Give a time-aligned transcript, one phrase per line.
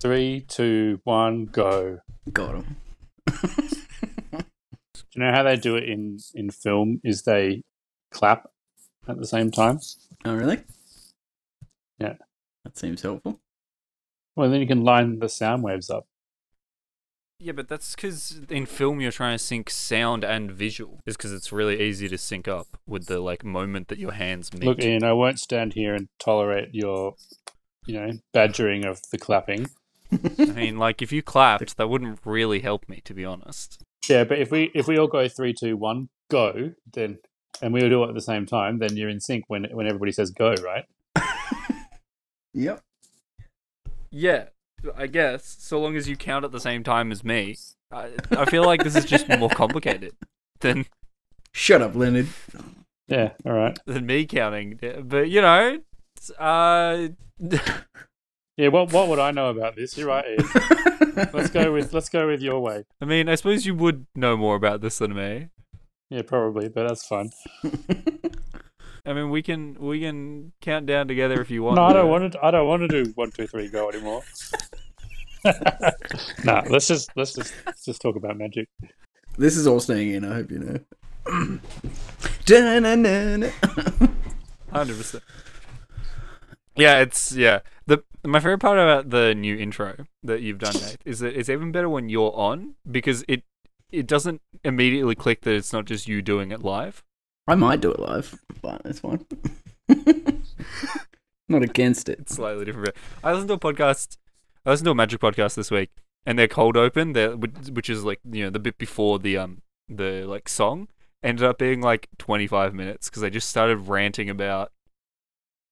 [0.00, 1.98] Three, two, one, go.
[2.32, 2.76] Got him.
[3.26, 4.42] Do
[5.14, 7.00] you know how they do it in in film?
[7.04, 7.62] Is they
[8.10, 8.48] clap
[9.08, 9.80] at the same time?
[10.24, 10.62] Oh, really?
[11.98, 12.14] Yeah.
[12.64, 13.40] That seems helpful.
[14.36, 16.06] Well, then you can line the sound waves up.
[17.38, 21.00] Yeah, but that's because in film you're trying to sync sound and visual.
[21.06, 24.52] Is because it's really easy to sync up with the like moment that your hands
[24.52, 24.64] meet.
[24.64, 27.14] Look, Ian, I won't stand here and tolerate your,
[27.86, 29.70] you know, badgering of the clapping.
[30.12, 33.82] I mean, like if you clapped, that wouldn't really help me, to be honest.
[34.08, 37.18] Yeah, but if we if we all go three, two, one, go, then
[37.62, 39.86] and we all do it at the same time, then you're in sync when when
[39.86, 40.84] everybody says go, right?
[42.52, 42.82] Yep.
[44.10, 44.46] Yeah,
[44.96, 47.56] I guess so long as you count at the same time as me.
[47.92, 50.14] I, I feel like this is just more complicated
[50.60, 50.86] than
[51.52, 52.28] Shut up, Leonard.
[53.08, 53.78] Yeah, all right.
[53.86, 54.78] than me counting.
[55.04, 55.78] But you know,
[56.38, 57.08] uh,
[58.60, 59.96] Yeah, what what would I know about this?
[59.96, 61.30] You're right, Ian.
[61.32, 62.84] let's go with let's go with your way.
[63.00, 65.48] I mean, I suppose you would know more about this than me.
[66.10, 67.30] Yeah, probably, but that's fine.
[69.06, 71.76] I mean, we can we can count down together if you want.
[71.76, 72.10] No, I don't to.
[72.10, 72.44] want to.
[72.44, 74.22] I don't want to do one, two, three, go anymore.
[76.44, 78.68] nah, let's just let's just let's just talk about magic.
[79.38, 80.76] This is all staying in, I hope you know.
[84.70, 85.24] Hundred percent.
[86.76, 87.60] Yeah, it's yeah.
[88.24, 91.72] My favorite part about the new intro that you've done, Nate, is that it's even
[91.72, 93.44] better when you're on because it
[93.90, 97.02] it doesn't immediately click that it's not just you doing it live.
[97.48, 99.24] I might do it live, but it's fine.
[101.48, 102.20] Not against it.
[102.20, 102.94] It's slightly different.
[103.24, 104.18] I listened to a podcast.
[104.64, 105.90] I listened to a magic podcast this week,
[106.24, 109.62] and their cold open, which which is like you know the bit before the um
[109.88, 110.88] the like song,
[111.22, 114.70] ended up being like 25 minutes because they just started ranting about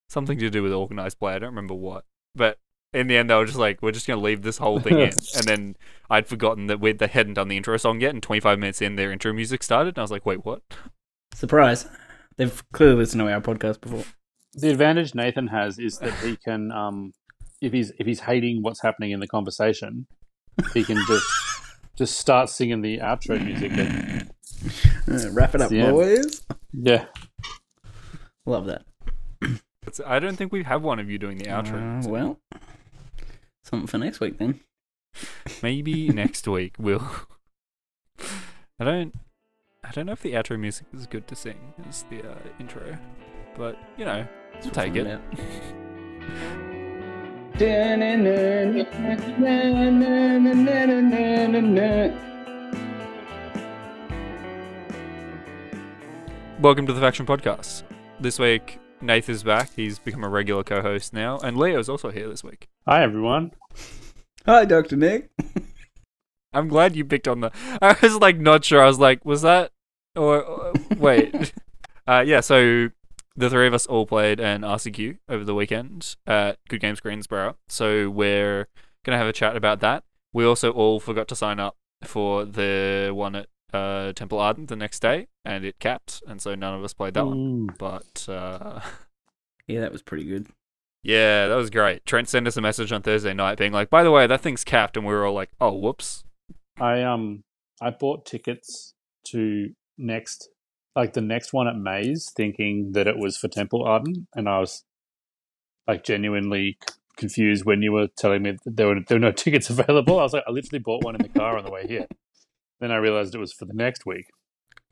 [0.08, 1.34] something to do with organized play.
[1.34, 2.58] I don't remember what, but
[2.92, 5.10] in the end they were just like, we're just gonna leave this whole thing in.
[5.36, 5.76] And then
[6.10, 8.96] I'd forgotten that we they hadn't done the intro song yet, and 25 minutes in,
[8.96, 10.62] their intro music started, and I was like, wait, what?
[11.34, 11.86] Surprise.
[12.36, 14.04] They've clearly listened to our podcast before.
[14.54, 17.12] The advantage Nathan has is that he can, um,
[17.60, 20.06] if he's if he's hating what's happening in the conversation,
[20.72, 21.26] he can just
[21.96, 23.72] just start singing the outro music.
[23.72, 24.30] And,
[25.10, 25.90] Uh, wrap it up, Yeah.
[25.90, 26.42] boys.
[26.72, 27.06] yeah,
[28.46, 28.82] Love that.
[29.88, 32.04] It's, I don't think we have one of you doing the outro.
[32.04, 32.38] Uh, well,
[33.64, 34.60] something for next week then.
[35.62, 37.08] Maybe next week we'll.
[38.78, 39.14] I don't.
[39.82, 41.56] I don't know if the outro music is good to sing
[41.88, 42.98] as the uh, intro,
[43.56, 44.28] but you know,
[44.60, 45.06] we'll take it.
[45.06, 45.22] Out.
[56.60, 57.84] Welcome to the Faction Podcast.
[58.20, 59.70] This week, Nath is back.
[59.76, 62.68] He's become a regular co-host now, and Leo's also here this week.
[62.86, 63.52] hi everyone.
[64.44, 64.96] Hi, Dr.
[64.96, 65.30] Nick.
[66.52, 67.52] I'm glad you picked on the.
[67.80, 68.82] I was like not sure.
[68.82, 69.70] I was like, was that
[70.16, 71.52] or uh, wait?
[72.08, 72.40] uh, yeah.
[72.40, 72.88] So
[73.36, 77.56] the three of us all played an RCQ over the weekend at Good Games Greensborough.
[77.68, 78.66] So we're
[79.04, 80.04] gonna have a chat about that.
[80.32, 84.76] We also all forgot to sign up for the one at uh, Temple Ardent the
[84.76, 87.68] next day, and it capped, and so none of us played that one.
[87.78, 88.80] But uh,
[89.66, 90.46] Yeah, that was pretty good.
[91.02, 92.04] yeah, that was great.
[92.06, 94.64] Trent sent us a message on Thursday night being like, "By the way, that thing's
[94.64, 96.24] capped," and we were all like, "Oh, whoops."
[96.80, 97.44] I um
[97.80, 98.94] I bought tickets
[99.28, 100.48] to next
[100.96, 104.58] like the next one at Maze, thinking that it was for Temple Arden, and I
[104.60, 104.84] was
[105.86, 106.78] like genuinely
[107.16, 110.18] confused when you were telling me that there were there were no tickets available.
[110.18, 112.06] I was like, I literally bought one in the car on the way here.
[112.80, 114.26] Then I realized it was for the next week.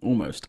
[0.02, 0.48] Almost.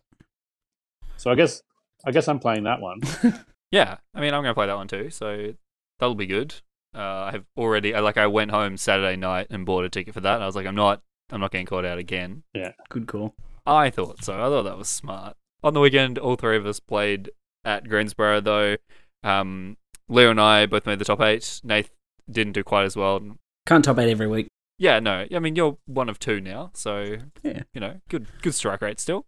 [1.18, 1.62] So I guess
[2.06, 3.02] I guess I'm playing that one.
[3.72, 5.54] Yeah, I mean, I'm gonna play that one too, so
[6.00, 6.56] that'll be good.
[6.96, 10.14] Uh, I have already, I, like, I went home Saturday night and bought a ticket
[10.14, 10.36] for that.
[10.36, 12.44] And I was like, I'm not, I'm not getting caught out again.
[12.54, 13.36] Yeah, good call.
[13.66, 14.34] I thought so.
[14.34, 15.36] I thought that was smart.
[15.64, 17.30] On the weekend, all three of us played
[17.66, 18.78] at Greensborough, though.
[19.24, 19.78] Um,
[20.08, 21.60] Leo and I both made the top eight.
[21.64, 21.90] Nath
[22.32, 23.22] didn't do quite as well.
[23.66, 24.48] Can't top eight every week.
[24.80, 27.64] Yeah, no, I mean, you're one of two now, so Yeah.
[27.74, 29.26] you know, good, good strike rate still.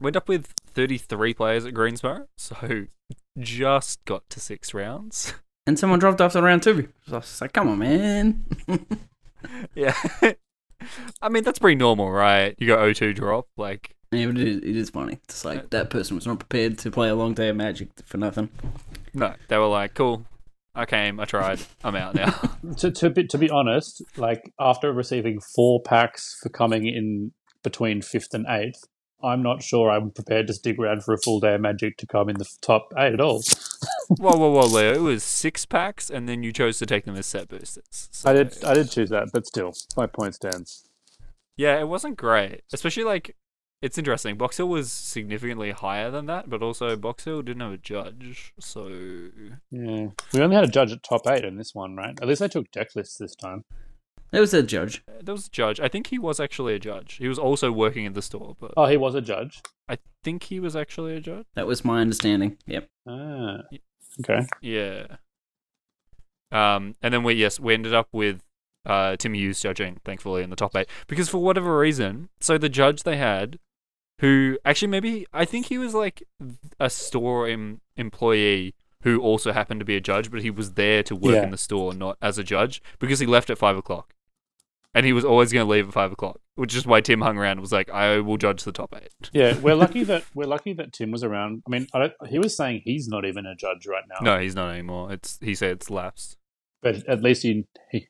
[0.00, 2.86] Went up with 33 players at Greensborough, so
[3.38, 5.34] just got to six rounds.
[5.66, 6.88] And someone dropped off the round two.
[7.06, 8.44] So I was like, come on, man.
[9.74, 9.94] Yeah.
[11.22, 12.54] I mean, that's pretty normal, right?
[12.58, 15.18] You go 0-2 drop, like, Yeah, but it is, it is funny.
[15.24, 18.16] It's like that person was not prepared to play a long day of Magic for
[18.16, 18.48] nothing.
[19.14, 19.34] no.
[19.48, 20.24] They were like, cool,
[20.74, 22.30] I came, I tried, I'm out now.
[22.78, 27.32] to to be to be honest, like after receiving four packs for coming in
[27.62, 28.84] between fifth and eighth,
[29.22, 32.06] I'm not sure I'm prepared to stick around for a full day of Magic to
[32.06, 33.42] come in the top eight at all.
[34.08, 34.94] whoa, whoa, whoa, Leo!
[34.94, 38.22] It was six packs, and then you chose to take them as set boosters.
[38.24, 40.84] I did I did choose that, but still, my point stands.
[41.56, 42.62] Yeah, it wasn't great.
[42.72, 43.36] Especially like
[43.82, 44.36] it's interesting.
[44.36, 48.52] Box Hill was significantly higher than that, but also Box Hill didn't have a judge,
[48.58, 48.88] so
[49.70, 52.18] Yeah, we only had a judge at top eight in this one, right?
[52.20, 53.64] At least they took deck lists this time.
[54.32, 55.02] There was a judge.
[55.22, 55.80] there was a judge.
[55.80, 57.14] I think he was actually a judge.
[57.14, 59.60] He was also working in the store, but Oh, he was a judge.
[59.88, 61.46] I think he was actually a judge.
[61.54, 62.56] That was my understanding.
[62.66, 62.88] Yep.
[63.08, 63.62] Ah,
[64.20, 64.46] okay.
[64.60, 65.06] Yeah.
[66.52, 68.42] Um, and then we yes we ended up with
[68.86, 72.68] uh Tim Hughes judging, thankfully in the top eight because for whatever reason, so the
[72.68, 73.58] judge they had,
[74.20, 76.22] who actually maybe I think he was like
[76.78, 81.02] a store em- employee who also happened to be a judge, but he was there
[81.04, 81.44] to work Yeah.
[81.44, 84.12] in the store, not as a judge, because he left at five o'clock,
[84.94, 87.38] and he was always going to leave at five o'clock, which is why Tim hung
[87.38, 89.30] around and was like, I will judge the top eight.
[89.32, 91.62] Yeah, we're lucky that we're lucky that Tim was around.
[91.66, 94.18] I mean, I don't, he was saying he's not even a judge right now.
[94.34, 95.12] No, he's not anymore.
[95.12, 96.36] It's he said it's lapsed.
[96.82, 97.64] but at least he,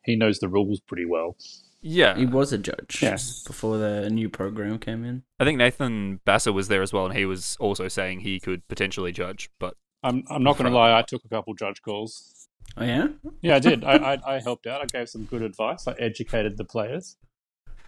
[0.04, 1.36] he knows the rules pretty well.
[1.82, 2.98] Yeah, He was a judge.
[3.00, 3.42] Yes.
[3.44, 5.22] Before the new program came in.
[5.38, 8.66] I think Nathan Basser was there as well, and he was also saying he could
[8.68, 9.50] potentially judge.
[9.58, 10.98] But I'm I'm not going to lie.
[10.98, 12.48] I took a couple judge calls.
[12.76, 13.08] Oh yeah.
[13.40, 13.84] Yeah, I did.
[13.84, 13.94] I,
[14.26, 14.82] I I helped out.
[14.82, 15.88] I gave some good advice.
[15.88, 17.16] I educated the players.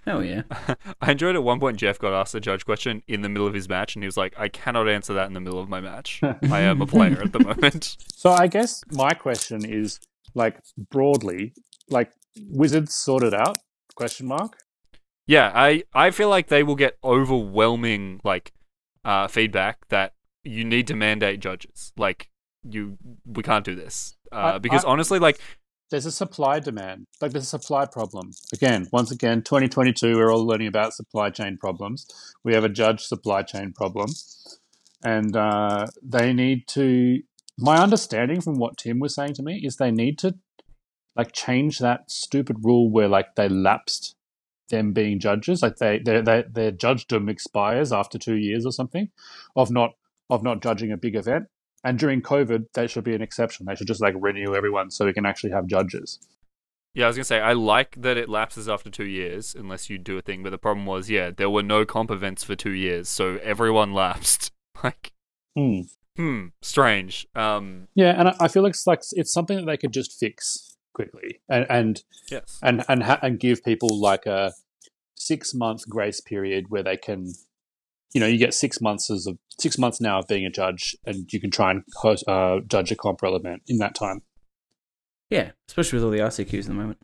[0.06, 0.42] Hell yeah.
[1.00, 3.54] I enjoyed at one point Jeff got asked a judge question in the middle of
[3.54, 5.80] his match, and he was like, "I cannot answer that in the middle of my
[5.80, 6.20] match.
[6.22, 10.00] I am a player at the moment." So I guess my question is
[10.34, 10.58] like
[10.90, 11.52] broadly,
[11.88, 12.10] like
[12.48, 13.58] Wizards sorted out?
[13.94, 14.58] Question mark.
[15.26, 18.52] Yeah, I I feel like they will get overwhelming like
[19.04, 21.92] uh, feedback that you need to mandate judges.
[21.96, 22.28] Like
[22.68, 22.96] you,
[23.26, 25.38] we can't do this uh, I- because I- honestly, like
[25.90, 27.06] There's a supply demand.
[27.20, 28.30] Like there's a supply problem.
[28.52, 32.06] Again, once again, 2022, we're all learning about supply chain problems.
[32.44, 34.08] We have a judge supply chain problem,
[35.04, 37.20] and uh, they need to.
[37.58, 40.34] My understanding from what Tim was saying to me is they need to
[41.16, 44.16] like change that stupid rule where like they lapsed
[44.70, 49.10] them being judges, like they their they, their judgedom expires after two years or something
[49.56, 49.90] of not
[50.30, 51.46] of not judging a big event.
[51.84, 53.66] And during COVID, that should be an exception.
[53.66, 56.20] They should just like renew everyone so we can actually have judges.
[56.94, 59.98] Yeah, I was gonna say I like that it lapses after two years unless you
[59.98, 62.72] do a thing, but the problem was, yeah, there were no comp events for two
[62.72, 64.52] years, so everyone lapsed.
[64.82, 65.12] Like,
[65.54, 65.80] Hmm.
[66.16, 67.26] hmm, strange.
[67.34, 70.18] Um, Yeah, and I, I feel like it's like it's something that they could just
[70.18, 74.52] fix quickly and and yes, and and, ha- and give people like a
[75.14, 77.32] six month grace period where they can,
[78.12, 80.96] you know, you get six months as of six months now of being a judge,
[81.06, 84.22] and you can try and host, uh, judge a comp relevant in that time.
[85.30, 85.52] Yeah.
[85.68, 86.98] Especially with all the RCQs at the moment.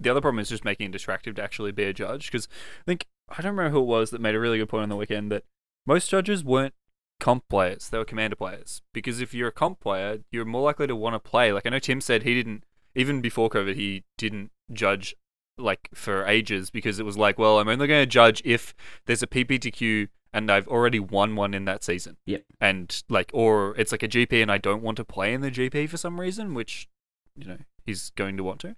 [0.00, 2.48] the other problem is just making it distractive to actually be a judge because
[2.80, 4.88] I think I don't remember who it was that made a really good point on
[4.88, 5.44] the weekend that
[5.86, 6.74] most judges weren't
[7.20, 8.82] comp players; they were commander players.
[8.92, 11.52] Because if you're a comp player, you're more likely to want to play.
[11.52, 12.64] Like I know Tim said he didn't
[12.94, 15.14] even before COVID he didn't judge
[15.58, 18.74] like for ages because it was like, well, I'm only going to judge if
[19.06, 22.16] there's a PPTQ and I've already won one in that season.
[22.26, 22.44] Yep.
[22.60, 25.50] And like, or it's like a GP and I don't want to play in the
[25.50, 26.88] GP for some reason, which
[27.36, 28.76] you know he's going to want to.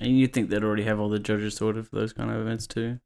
[0.00, 2.66] And you'd think they'd already have all the judges sorted for those kind of events
[2.66, 3.00] too.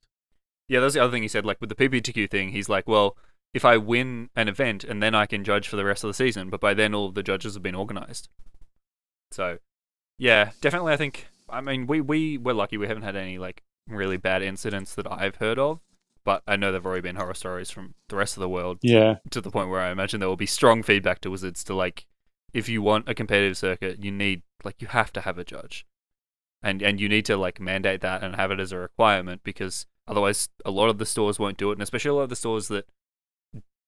[0.69, 1.45] Yeah, that's the other thing he said.
[1.45, 3.17] Like with the PPTQ thing, he's like, well,
[3.55, 6.15] if I win an event and then I can judge for the rest of the
[6.15, 8.29] season, but by then all of the judges have been organized.
[9.31, 9.59] So,
[10.19, 10.93] yeah, definitely.
[10.93, 11.27] I think.
[11.49, 15.11] I mean, we we we're lucky we haven't had any like really bad incidents that
[15.11, 15.81] I've heard of,
[16.25, 19.17] but I know there've already been horror stories from the rest of the world Yeah,
[19.31, 22.07] to the point where I imagine there will be strong feedback to Wizards to like,
[22.53, 25.87] if you want a competitive circuit, you need like you have to have a judge,
[26.63, 29.87] and and you need to like mandate that and have it as a requirement because
[30.09, 32.37] otherwise a lot of the stores won't do it, and especially a lot of the
[32.37, 32.87] stores that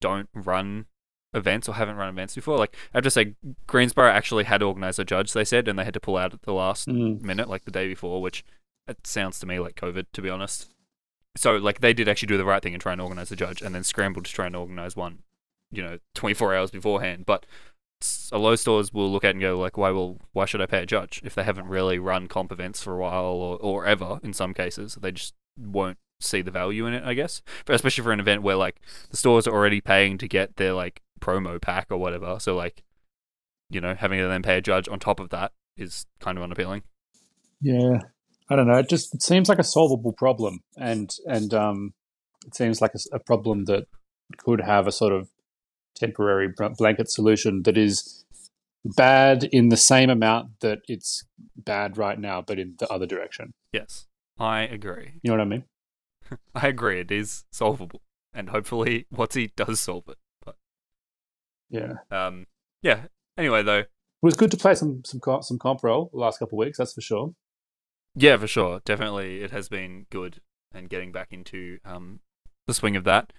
[0.00, 0.86] don't run
[1.34, 2.56] events or haven't run events before.
[2.58, 3.34] Like I have to say,
[3.66, 5.32] Greensborough actually had organized a judge.
[5.32, 7.20] They said, and they had to pull out at the last Mm.
[7.20, 8.44] minute, like the day before, which
[8.86, 10.68] it sounds to me like COVID, to be honest.
[11.36, 13.62] So, like, they did actually do the right thing and try and organize a judge,
[13.62, 15.18] and then scrambled to try and organize one,
[15.70, 17.26] you know, 24 hours beforehand.
[17.26, 17.44] But
[18.32, 20.66] a lot of stores will look at and go, like, why will why should I
[20.66, 23.86] pay a judge if they haven't really run comp events for a while or, or
[23.86, 24.96] ever in some cases?
[25.00, 27.42] They just won't see the value in it, I guess.
[27.64, 30.72] But especially for an event where like the stores are already paying to get their
[30.72, 32.38] like promo pack or whatever.
[32.40, 32.82] So like,
[33.70, 36.44] you know, having to then pay a judge on top of that is kind of
[36.44, 36.82] unappealing.
[37.60, 38.00] yeah.
[38.50, 38.78] I don't know.
[38.78, 41.92] It just it seems like a solvable problem, and and um,
[42.46, 43.84] it seems like a problem that
[44.38, 45.28] could have a sort of
[45.94, 46.48] temporary
[46.78, 48.24] blanket solution that is
[48.84, 51.24] bad in the same amount that it's
[51.56, 53.52] bad right now, but in the other direction.
[53.72, 54.06] Yes,
[54.38, 55.20] I agree.
[55.22, 55.64] You know what I mean?
[56.54, 57.00] I agree.
[57.00, 58.02] It is solvable.
[58.32, 60.18] and hopefully WotC does solve it.
[60.44, 60.56] But
[61.70, 62.46] Yeah, um,
[62.82, 63.06] yeah.
[63.36, 63.88] Anyway, though, it
[64.22, 66.78] was good to play some some co- some comp roll the last couple of weeks.
[66.78, 67.34] That's for sure.
[68.14, 70.40] yeah, for sure, definitely, it has been good
[70.74, 72.20] and getting back into um
[72.66, 73.32] the swing of that.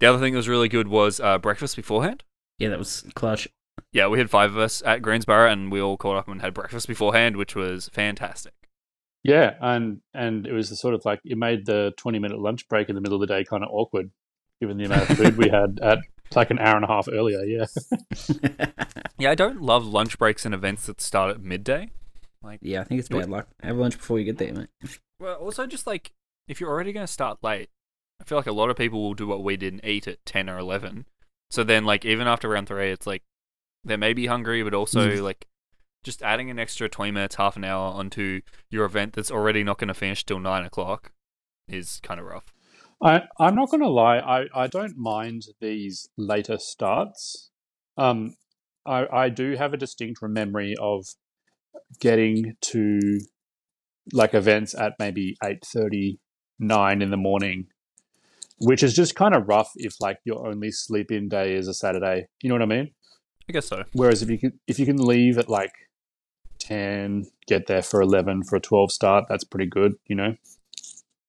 [0.00, 2.24] The other thing that was really good was uh, breakfast beforehand.
[2.58, 3.48] Yeah, that was clutch.
[3.92, 6.52] Yeah, we had five of us at Greensborough, and we all caught up and had
[6.52, 8.52] breakfast beforehand, which was fantastic.
[9.24, 12.68] Yeah, and and it was the sort of like it made the twenty minute lunch
[12.68, 14.10] break in the middle of the day kind of awkward,
[14.60, 15.98] given the amount of food we had at
[16.34, 17.42] like an hour and a half earlier.
[17.44, 17.66] Yeah,
[19.18, 21.90] Yeah, I don't love lunch breaks and events that start at midday.
[22.42, 23.46] Like, yeah, I think it's bad luck.
[23.62, 24.68] Have lunch before you get there, mate.
[25.20, 26.12] Well, also just like
[26.48, 27.70] if you're already going to start late,
[28.20, 30.24] I feel like a lot of people will do what we did and eat at
[30.26, 31.06] ten or eleven.
[31.50, 33.22] So then, like even after round three, it's like
[33.84, 35.46] they may be hungry, but also like
[36.02, 38.40] just adding an extra twenty minutes, half an hour onto
[38.70, 41.12] your event that's already not going to finish till nine o'clock
[41.68, 42.52] is kind of rough.
[43.02, 44.18] I I'm not going to lie.
[44.18, 47.50] I I don't mind these later starts.
[47.96, 48.34] Um,
[48.86, 51.06] I I do have a distinct memory of
[52.00, 53.20] getting to
[54.12, 56.18] like events at maybe eight thirty
[56.58, 57.66] nine in the morning,
[58.58, 61.74] which is just kind of rough if like your only sleep in day is a
[61.74, 62.26] Saturday.
[62.42, 62.90] You know what I mean?
[63.48, 63.84] I guess so.
[63.92, 65.72] Whereas if you can if you can leave at like
[66.62, 69.94] ten, get there for eleven for a twelve start, that's pretty good.
[70.06, 70.36] You know.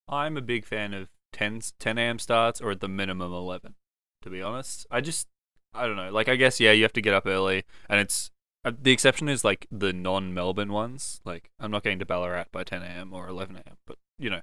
[0.07, 2.19] I'm a big fan of 10, 10 a.m.
[2.19, 3.75] starts or at the minimum 11,
[4.21, 4.85] to be honest.
[4.89, 5.27] I just,
[5.73, 6.11] I don't know.
[6.11, 8.31] Like, I guess, yeah, you have to get up early, and it's,
[8.63, 11.19] uh, the exception is like the non Melbourne ones.
[11.25, 13.13] Like, I'm not getting to Ballarat by 10 a.m.
[13.13, 14.41] or 11 a.m., but you know,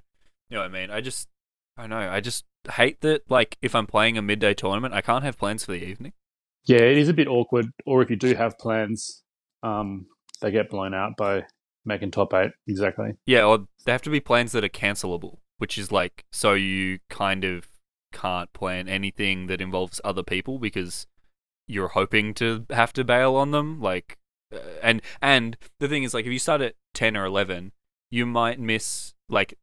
[0.49, 0.91] you know what I mean?
[0.91, 1.27] I just,
[1.77, 1.97] I know.
[1.97, 5.65] I just hate that, like, if I'm playing a midday tournament, I can't have plans
[5.65, 6.13] for the evening.
[6.65, 7.67] Yeah, it is a bit awkward.
[7.85, 9.23] Or if you do have plans,
[9.63, 10.05] um,
[10.41, 11.45] they get blown out by
[11.85, 12.51] making top eight.
[12.67, 13.13] Exactly.
[13.25, 16.99] Yeah, or they have to be plans that are cancelable, which is like, so you
[17.09, 17.67] kind of
[18.11, 21.07] can't plan anything that involves other people because
[21.67, 23.79] you're hoping to have to bail on them.
[23.81, 24.17] Like,
[24.53, 27.71] uh, and and the thing is, like, if you start at ten or eleven,
[28.09, 29.53] you might miss like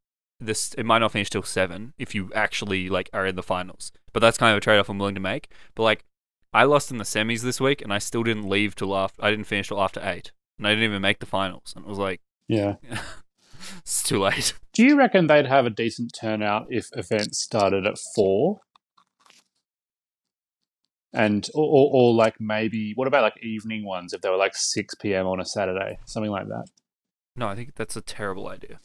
[0.40, 0.72] this.
[0.74, 3.92] It might not finish till seven if you actually like are in the finals.
[4.12, 5.50] But that's kind of a trade off I'm willing to make.
[5.74, 6.04] But like,
[6.52, 9.22] I lost in the semis this week, and I still didn't leave till after.
[9.22, 11.72] I didn't finish till after eight, and I didn't even make the finals.
[11.74, 12.76] And it was like, Yeah.
[13.78, 14.54] it's too late.
[14.72, 18.60] Do you reckon they'd have a decent turnout if events started at four?
[21.12, 24.54] And or, or, or like maybe what about like evening ones if they were like
[24.54, 26.66] six PM on a Saturday, something like that.
[27.34, 28.78] No, I think that's a terrible idea.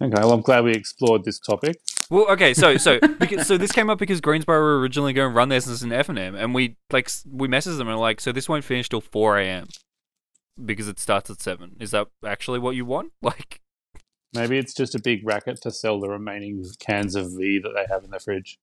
[0.00, 1.76] Okay, well I'm glad we explored this topic.
[2.10, 5.34] Well, okay, so so because, so this came up because Greensborough were originally going to
[5.36, 8.02] run this as an F and M, and we like we messaged them and were
[8.02, 9.68] like, so this won't finish till four a.m.
[10.62, 11.76] because it starts at seven.
[11.80, 13.12] Is that actually what you want?
[13.22, 13.60] Like,
[14.34, 17.86] Maybe it's just a big racket to sell the remaining cans of V that they
[17.88, 18.58] have in the fridge.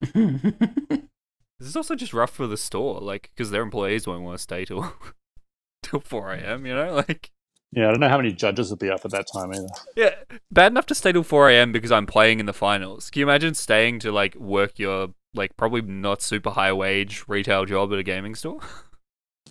[0.14, 4.42] this is also just rough for the store, like because their employees won't want to
[4.42, 4.92] stay till
[5.82, 6.64] till four a.m.
[6.66, 7.30] You know, like
[7.72, 9.66] Yeah, I don't know how many judges will be up at that time either.
[9.96, 10.14] yeah,
[10.50, 11.70] bad enough to stay till four a.m.
[11.72, 13.10] because I'm playing in the finals.
[13.10, 17.66] Can you imagine staying to like work your like probably not super high wage retail
[17.66, 18.60] job at a gaming store?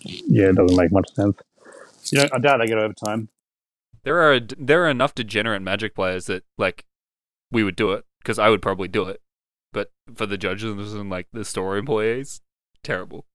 [0.02, 1.38] Yeah, it doesn't make much sense.
[2.12, 3.30] You know, I doubt they get overtime.
[4.04, 6.86] There are there are enough degenerate Magic players that like
[7.52, 9.22] we would do it because I would probably do it,
[9.72, 12.42] but for the judges and like the store employees,
[12.84, 13.26] terrible.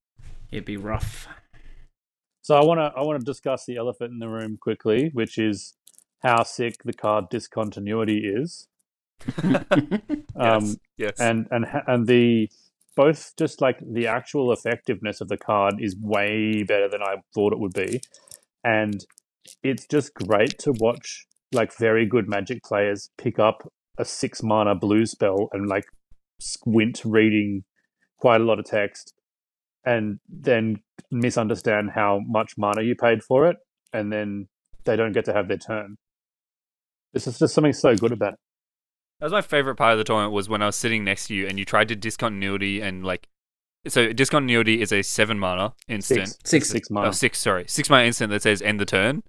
[0.50, 1.28] It'd be rough.
[2.42, 5.38] So I want to I want to discuss the elephant in the room quickly, which
[5.38, 5.74] is
[6.22, 8.68] how sick the card discontinuity is.
[10.40, 11.20] Um, yes, yes.
[11.20, 12.48] and and and the
[12.94, 17.52] both just like the actual effectiveness of the card is way better than I thought
[17.52, 18.00] it would be,
[18.68, 19.06] and
[19.62, 24.74] it's just great to watch like very good Magic players pick up a six mana
[24.74, 25.84] blue spell and like
[26.38, 27.64] squint reading
[28.18, 29.14] quite a lot of text,
[29.86, 30.76] and then
[31.10, 33.56] misunderstand how much mana you paid for it,
[33.92, 34.48] and then
[34.84, 35.96] they don't get to have their turn.
[37.14, 38.38] This is just something so good about it.
[39.20, 41.34] That was my favorite part of the tournament was when I was sitting next to
[41.34, 43.28] you and you tried to discontinuity and like
[43.86, 46.28] so discontinuity is a seven mana instant.
[46.28, 46.68] Six, Six.
[46.70, 47.12] six Oh, mana.
[47.12, 47.64] six, sorry.
[47.68, 49.22] Six mana instant that says end the turn.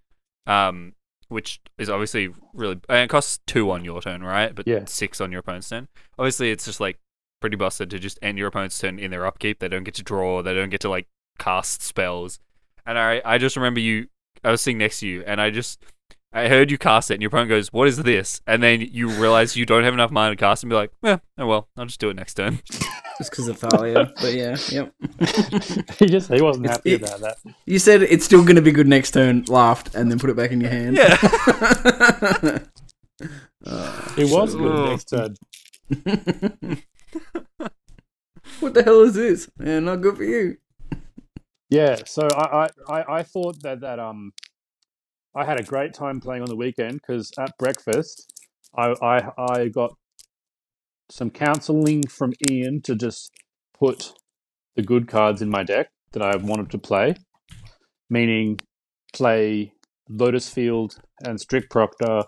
[0.47, 0.93] Um
[1.27, 4.55] which is obviously really and it costs two on your turn, right?
[4.55, 4.85] But Yeah.
[4.85, 5.87] six on your opponent's turn.
[6.17, 6.97] Obviously it's just like
[7.39, 9.59] pretty busted to just end your opponent's turn in their upkeep.
[9.59, 12.39] They don't get to draw, they don't get to like cast spells.
[12.85, 14.07] And I I just remember you
[14.43, 15.83] I was sitting next to you and I just
[16.31, 19.09] I heard you cast it, and your opponent goes, "What is this?" And then you
[19.09, 21.85] realize you don't have enough mana to cast, and be like, "Yeah, oh well, I'll
[21.85, 22.59] just do it next turn."
[23.17, 24.13] Just because of Thalia.
[24.21, 24.93] but yeah, yep.
[25.99, 27.35] he just he wasn't It's- happy it- about that.
[27.65, 30.37] You said it's still going to be good next turn, laughed, and then put it
[30.37, 30.95] back in your hand.
[30.95, 31.17] Yeah.
[33.65, 34.89] Uh, It was so good Ugh.
[34.89, 35.35] next turn.
[38.61, 39.49] what the hell is this?
[39.61, 40.55] Yeah, not good for you.
[41.69, 44.31] Yeah, so I, I, I, I thought that that um,
[45.39, 48.29] I had a great time playing on the weekend because at breakfast,
[48.77, 49.95] I, I I got
[51.09, 53.31] some counselling from Ian to just
[53.79, 54.11] put
[54.75, 57.15] the good cards in my deck that I wanted to play,
[58.09, 58.59] meaning
[59.13, 59.71] play
[60.09, 62.23] Lotus Field and Strict Proctor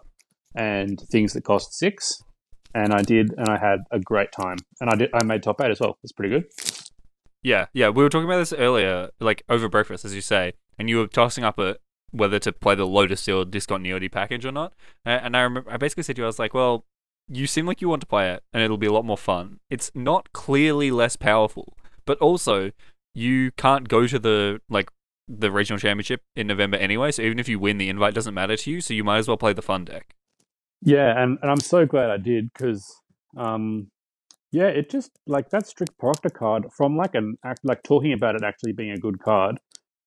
[0.55, 2.23] and things that cost six.
[2.73, 4.55] And I did, and I had a great time.
[4.79, 5.97] And I did, I made top eight as well.
[6.01, 6.45] It's pretty good.
[7.43, 7.89] Yeah, yeah.
[7.89, 11.07] We were talking about this earlier, like over breakfast, as you say, and you were
[11.07, 11.75] tossing up a
[12.11, 14.73] whether to play the Lotus Field discontinuity package or not.
[15.05, 16.85] And I remember, I basically said to you, I was like, well,
[17.27, 19.59] you seem like you want to play it, and it'll be a lot more fun.
[19.69, 22.71] It's not clearly less powerful, but also
[23.13, 24.89] you can't go to the like
[25.27, 27.11] the regional championship in November anyway.
[27.11, 28.81] So even if you win, the invite doesn't matter to you.
[28.81, 30.15] So you might as well play the fun deck.
[30.81, 32.91] Yeah, and, and I'm so glad I did because,
[33.37, 33.91] um,
[34.51, 38.35] yeah, it just like that strict proctor card from like an act like talking about
[38.35, 39.59] it actually being a good card.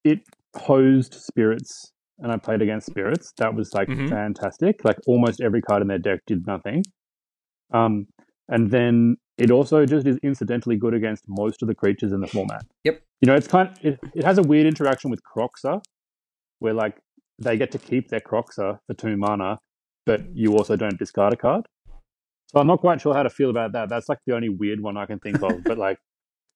[0.02, 0.18] It
[0.56, 3.33] hosed spirits, and I played against spirits.
[3.38, 4.09] That was like Mhm.
[4.09, 4.85] fantastic.
[4.85, 6.83] Like almost every card in their deck did nothing.
[7.73, 8.06] Um,
[8.49, 12.26] and then it also just is incidentally good against most of the creatures in the
[12.26, 12.64] format.
[12.85, 13.02] Yep.
[13.21, 13.71] You know, it's kind.
[13.83, 15.83] It it has a weird interaction with Kroxa,
[16.61, 17.00] where like
[17.38, 19.59] they get to keep their Kroxa for two mana,
[20.06, 21.66] but you also don't discard a card.
[22.52, 23.88] So I'm not quite sure how to feel about that.
[23.88, 25.64] That's like the only weird one I can think of.
[25.64, 25.99] but like,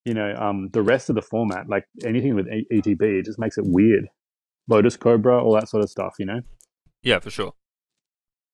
[0.04, 3.58] you know, um, the rest of the format, like anything with ETB, it just makes
[3.58, 4.06] it weird.
[4.68, 6.16] Lotus Cobra, all that sort of stuff.
[6.18, 6.40] You know.
[7.02, 7.54] Yeah, for sure.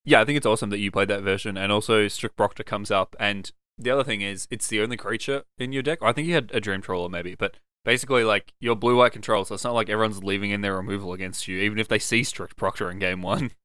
[0.05, 2.91] Yeah, I think it's awesome that you played that version, and also Strict Proctor comes
[2.91, 5.99] up, and the other thing is, it's the only creature in your deck.
[6.03, 9.45] I think you had a Dream Trawler maybe, but basically, like your blue white control,
[9.45, 12.23] so it's not like everyone's leaving in their removal against you, even if they see
[12.23, 13.51] Strict Proctor in game one.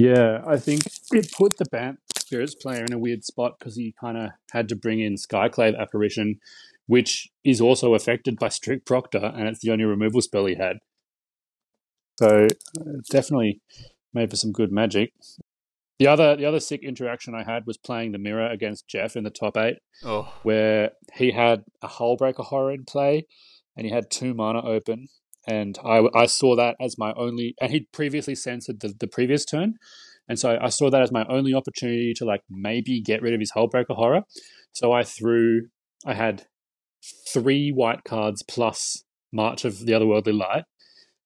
[0.00, 0.80] Yeah, I think
[1.12, 4.66] it put the Bant Spirits player in a weird spot because he kind of had
[4.70, 6.40] to bring in Skyclave Apparition,
[6.86, 10.78] which is also affected by Strict Proctor, and it's the only removal spell he had.
[12.20, 12.46] So
[12.78, 13.62] uh, definitely
[14.12, 15.14] made for some good magic.
[15.98, 19.24] The other the other sick interaction I had was playing the mirror against Jeff in
[19.24, 23.26] the top eight, Oh, where he had a Hullbreaker Horror in play,
[23.74, 25.08] and he had two mana open,
[25.46, 27.54] and I, I saw that as my only.
[27.58, 29.76] And he'd previously censored the, the previous turn,
[30.28, 33.40] and so I saw that as my only opportunity to like maybe get rid of
[33.40, 34.22] his Hullbreaker Horror.
[34.72, 35.68] So I threw.
[36.04, 36.46] I had
[37.32, 40.64] three white cards plus March of the Otherworldly Light.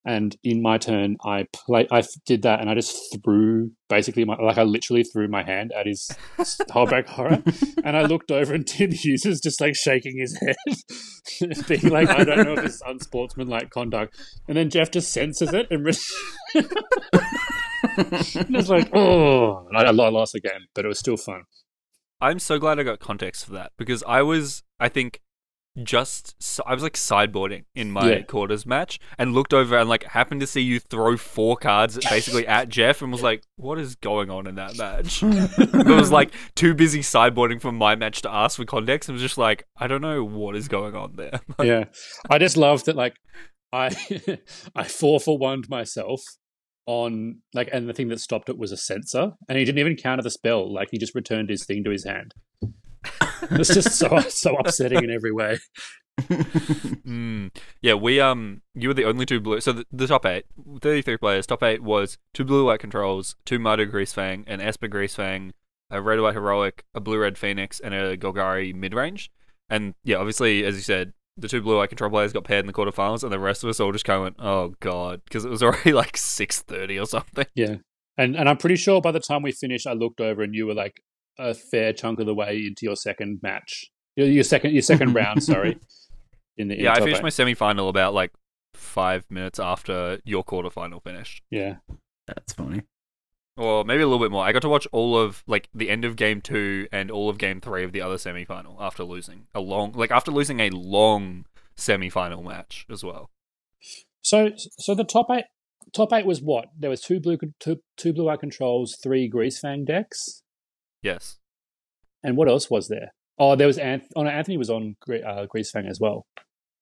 [0.06, 1.86] And in my turn, I play.
[1.90, 5.72] I did that, and I just threw basically my like I literally threw my hand
[5.72, 7.42] at his Hullbreaker Horror,
[7.82, 10.56] and I looked over and Tim Hughes is just like shaking his head,
[11.68, 14.20] being like, I don't know if this is unsportsmanlike conduct.
[14.46, 15.94] And then Jeff just senses it and re-
[17.96, 21.44] and it's like, oh, and I, I lost the game, but it was still fun.
[22.20, 25.20] I'm so glad I got context for that because I was, I think,
[25.82, 28.22] just I was like sideboarding in my Yeah.
[28.22, 32.46] quarters match and looked over and like happened to see you throw four cards basically
[32.46, 36.30] at Jeff and was like, "What is going on in that match?" it was like
[36.54, 39.08] too busy sideboarding from my match to ask for context.
[39.08, 41.40] and was just like, I don't know what is going on there.
[41.62, 41.84] yeah,
[42.30, 42.94] I just love that.
[42.94, 43.16] Like,
[43.72, 43.90] I
[44.76, 46.20] I four for one myself
[46.86, 49.96] on like, and the thing that stopped it was a Censor, and he didn't even
[49.96, 50.72] counter the spell.
[50.72, 52.32] Like, he just returned his thing to his hand.
[53.50, 55.58] It's just so so upsetting in every way.
[57.04, 57.54] Mm.
[57.82, 59.60] Yeah, we um, you were the only two blue.
[59.60, 60.46] So the, the top eight,
[60.80, 61.46] 33 players.
[61.46, 65.52] Top eight was two blue white controls, two Mardu Greasefang, an Esper Greasefang,
[65.90, 69.30] a red white heroic, a blue red Phoenix, and a Golgari mid range.
[69.68, 72.66] And yeah, obviously, as you said, the two blue white control players got paired in
[72.66, 75.44] the quarterfinals, and the rest of us all just kind of went, "Oh god," because
[75.44, 77.46] it was already like 6:30 or something.
[77.54, 77.76] Yeah,
[78.16, 80.66] and and I'm pretty sure by the time we finished, I looked over and you
[80.66, 81.02] were like
[81.38, 85.12] a fair chunk of the way into your second match, your, your second your second
[85.14, 85.42] round.
[85.42, 85.78] Sorry,
[86.56, 87.22] in the in Yeah, I finished eight.
[87.22, 88.32] my semi final about like
[88.74, 91.42] five minutes after your quarterfinal finished.
[91.50, 91.76] yeah.
[92.26, 92.82] That's funny.
[93.56, 94.44] or maybe a little bit more.
[94.44, 97.36] I got to watch all of like the end of game two and all of
[97.38, 101.44] game three of the other semi-final after losing a long, like after losing a long
[101.76, 103.30] semi-final match as well.
[104.22, 105.44] So so the top eight
[105.94, 106.66] top eight was what?
[106.78, 110.42] There was two blue two, two blue eye controls, three Greasefang decks,
[111.04, 111.38] Yes,
[112.24, 113.12] and what else was there?
[113.38, 116.26] Oh, there was Anth- oh, no, Anthony was on uh, Greasefang as well.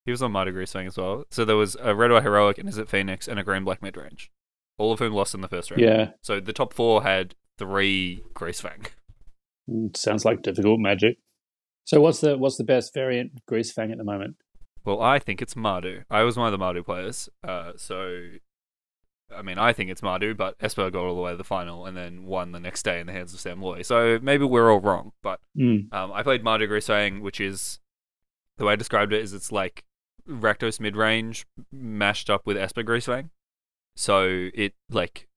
[0.05, 1.25] he was on Mighty Grease thing as well.
[1.31, 3.81] So there was a red white heroic and is it Phoenix and a green black
[3.83, 4.31] mid range,
[4.79, 5.83] all of whom lost in the first round.
[5.83, 8.89] Yeah, So the top four had three Greasefang.
[9.71, 11.17] Mm, sounds like difficult magic.
[11.85, 14.37] So what's the what's the best variant Greasefang at the moment?
[14.85, 16.05] Well, I think it's Mardu.
[16.11, 17.29] I was one of the Mardu players.
[17.47, 18.23] Uh, so,
[19.37, 21.87] I mean, I think it's Mardu, but Esper got all the way to the final
[21.87, 23.83] and then won the next day in the hands of Sam Loy.
[23.83, 25.13] So maybe we're all wrong.
[25.23, 25.93] But Mm.
[25.93, 27.79] um, I played Mardu Greasefang, which is
[28.59, 29.85] the way I described it is it's like
[30.29, 33.31] Rakdos mid range mashed up with Esper Greasefang.
[33.97, 35.29] So it like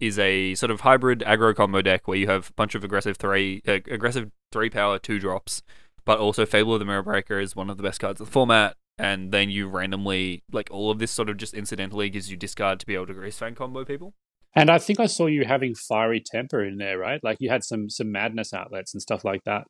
[0.00, 3.16] is a sort of hybrid aggro combo deck where you have a bunch of aggressive
[3.16, 5.62] three uh, aggressive three power two drops,
[6.04, 8.32] but also Fable of the Mirror Breaker is one of the best cards of the
[8.32, 8.76] format.
[8.98, 12.78] And then you randomly like all of this sort of just incidentally gives you discard
[12.80, 14.14] to be able to Greasefang combo people.
[14.54, 17.20] And I think I saw you having fiery temper in there, right?
[17.22, 19.64] Like you had some some madness outlets and stuff like that.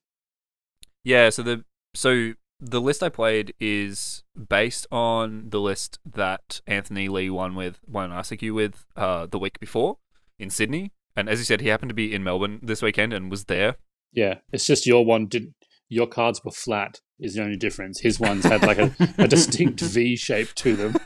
[1.04, 7.08] Yeah, so the so the list I played is based on the list that Anthony
[7.08, 9.98] Lee won with won ICQ with uh, the week before
[10.38, 10.92] in Sydney.
[11.14, 13.76] And as you said, he happened to be in Melbourne this weekend and was there.
[14.12, 15.54] Yeah, it's just your one did
[15.92, 18.00] your cards were flat is the only difference.
[18.00, 20.96] His ones had like a, a distinct V shape to them.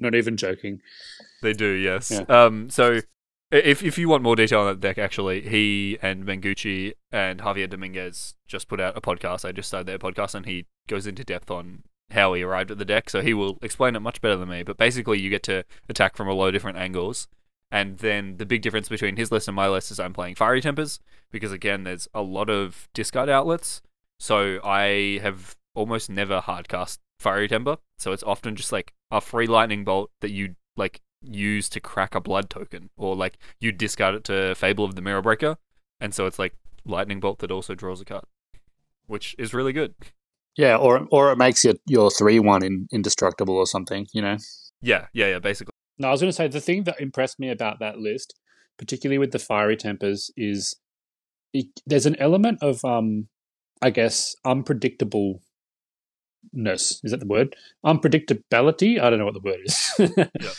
[0.00, 0.80] Not even joking.
[1.40, 2.10] They do, yes.
[2.10, 2.22] Yeah.
[2.22, 3.00] Um, so
[3.52, 7.70] if if you want more detail on that deck, actually, he and Mengucci and Javier
[7.70, 9.44] Dominguez just put out a podcast.
[9.44, 12.78] I just started their podcast, and he goes into depth on how he arrived at
[12.78, 13.08] the deck.
[13.08, 14.64] So he will explain it much better than me.
[14.64, 17.28] But basically, you get to attack from a lot of different angles.
[17.70, 20.60] And then the big difference between his list and my list is I'm playing Fiery
[20.60, 23.80] Tempers because again, there's a lot of discard outlets.
[24.22, 27.78] So I have almost never hardcast Fiery Temper.
[27.98, 32.14] So it's often just like a free lightning bolt that you like use to crack
[32.14, 35.56] a blood token, or like you discard it to Fable of the Mirror Breaker,
[36.00, 36.54] and so it's like
[36.84, 38.22] lightning bolt that also draws a card,
[39.08, 39.92] which is really good.
[40.56, 44.36] Yeah, or or it makes your your three one in, indestructible or something, you know.
[44.80, 45.38] Yeah, yeah, yeah.
[45.40, 48.38] Basically, No, I was going to say the thing that impressed me about that list,
[48.78, 50.76] particularly with the fiery tempers, is
[51.52, 53.28] it, there's an element of, um,
[53.82, 55.40] I guess, unpredictableness.
[56.54, 57.56] Is that the word?
[57.84, 59.00] Unpredictability.
[59.00, 59.76] I don't know what the word is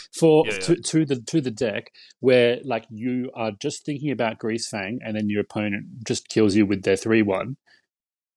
[0.18, 0.58] for Yeah, yeah.
[0.58, 5.16] To, to the to the deck where like you are just thinking about Greasefang and
[5.16, 7.56] then your opponent just kills you with their three one.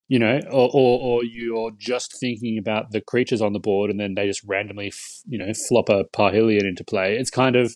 [0.10, 4.00] You know, or, or or you're just thinking about the creatures on the board, and
[4.00, 7.18] then they just randomly, f- you know, flop a Parhelion into play.
[7.18, 7.76] It's kind of,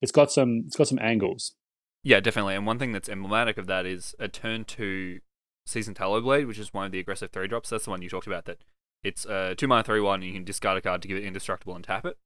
[0.00, 1.56] it's got some, it's got some angles.
[2.04, 2.54] yeah, definitely.
[2.54, 5.18] And one thing that's emblematic of that is a turn two
[5.66, 7.70] season Tallow Blade, which is one of the aggressive three drops.
[7.70, 8.44] That's the one you talked about.
[8.46, 8.58] That
[9.02, 11.24] it's a two mana three one, and you can discard a card to give it
[11.24, 12.18] indestructible and tap it.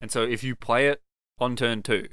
[0.00, 1.02] And so if you play it
[1.38, 2.08] on turn two,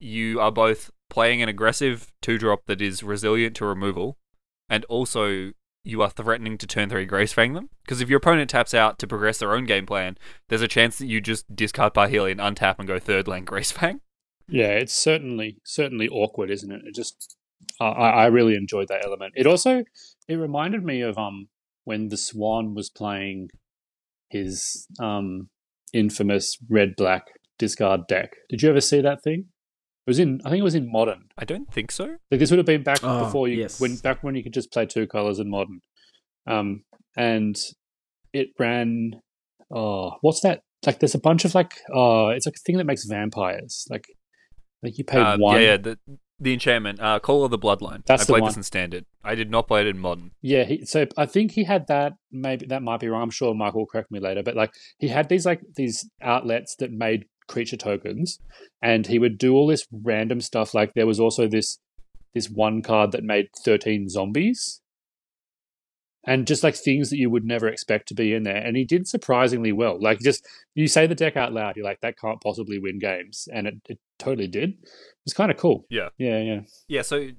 [0.00, 4.18] you are both playing an aggressive two drop that is resilient to removal,
[4.68, 5.52] and also
[5.84, 7.70] you are threatening to turn three Greasefang them.
[7.82, 10.98] Because if your opponent taps out to progress their own game plan, there's a chance
[10.98, 14.00] that you just discard Parhelion, untap, and go third lane Greasefang.
[14.48, 16.82] Yeah, it's certainly certainly awkward, isn't it?
[16.84, 17.37] It just,
[17.80, 19.34] I I I really enjoyed that element.
[19.36, 19.84] It also,
[20.28, 21.48] it reminded me of um
[21.84, 23.48] when the Swan was playing
[24.30, 25.48] his um
[25.92, 27.24] infamous red black
[27.58, 28.36] discard deck.
[28.50, 29.46] Did you ever see that thing?
[30.06, 31.24] It was in, I think it was in modern.
[31.36, 32.16] I don't think so.
[32.30, 33.80] Like this would have been back Oh, before you yes.
[33.80, 35.80] when back when you could just play two colors in modern.
[36.46, 36.84] Um
[37.16, 37.56] and
[38.32, 39.12] it ran
[39.70, 40.62] oh what's that?
[40.86, 43.86] Like there's a bunch of like oh it's like a thing that makes vampires.
[43.90, 44.04] Like
[44.82, 45.76] like you pay Uh, one Yeah, yeah.
[45.76, 45.98] The,
[46.40, 48.04] the enchantment, uh, Call of the Bloodline.
[48.06, 48.48] That's I played one.
[48.50, 49.04] this in standard.
[49.24, 50.30] I did not play it in modern.
[50.40, 52.14] Yeah, he, so I think he had that.
[52.30, 53.22] Maybe that might be wrong.
[53.22, 54.42] I'm sure Michael will correct me later.
[54.42, 58.38] But like he had these like these outlets that made creature tokens,
[58.80, 60.74] and he would do all this random stuff.
[60.74, 61.78] Like there was also this
[62.34, 64.80] this one card that made 13 zombies,
[66.26, 68.56] and just like things that you would never expect to be in there.
[68.56, 69.98] And he did surprisingly well.
[70.00, 73.48] Like just you say the deck out loud, you're like that can't possibly win games,
[73.52, 74.70] and it, it totally did.
[74.70, 74.88] It
[75.24, 75.86] was kind of cool.
[75.90, 76.08] Yeah.
[76.18, 76.60] Yeah, yeah.
[76.88, 77.30] Yeah, so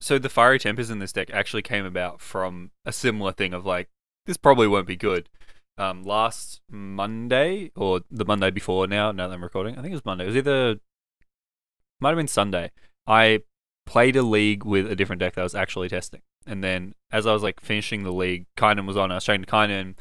[0.00, 3.66] so the fiery tempers in this deck actually came about from a similar thing of
[3.66, 3.88] like
[4.26, 5.28] this probably won't be good.
[5.76, 9.96] Um, last Monday or the Monday before now, now that I'm recording, I think it
[9.96, 10.24] was Monday.
[10.24, 10.76] It was either
[12.00, 12.70] might have been Sunday.
[13.06, 13.42] I
[13.86, 17.26] played a league with a different deck that I was actually testing, and then as
[17.26, 19.10] I was like finishing the league, Kynan was on.
[19.12, 19.80] I was trading to Kynan.
[19.80, 19.94] and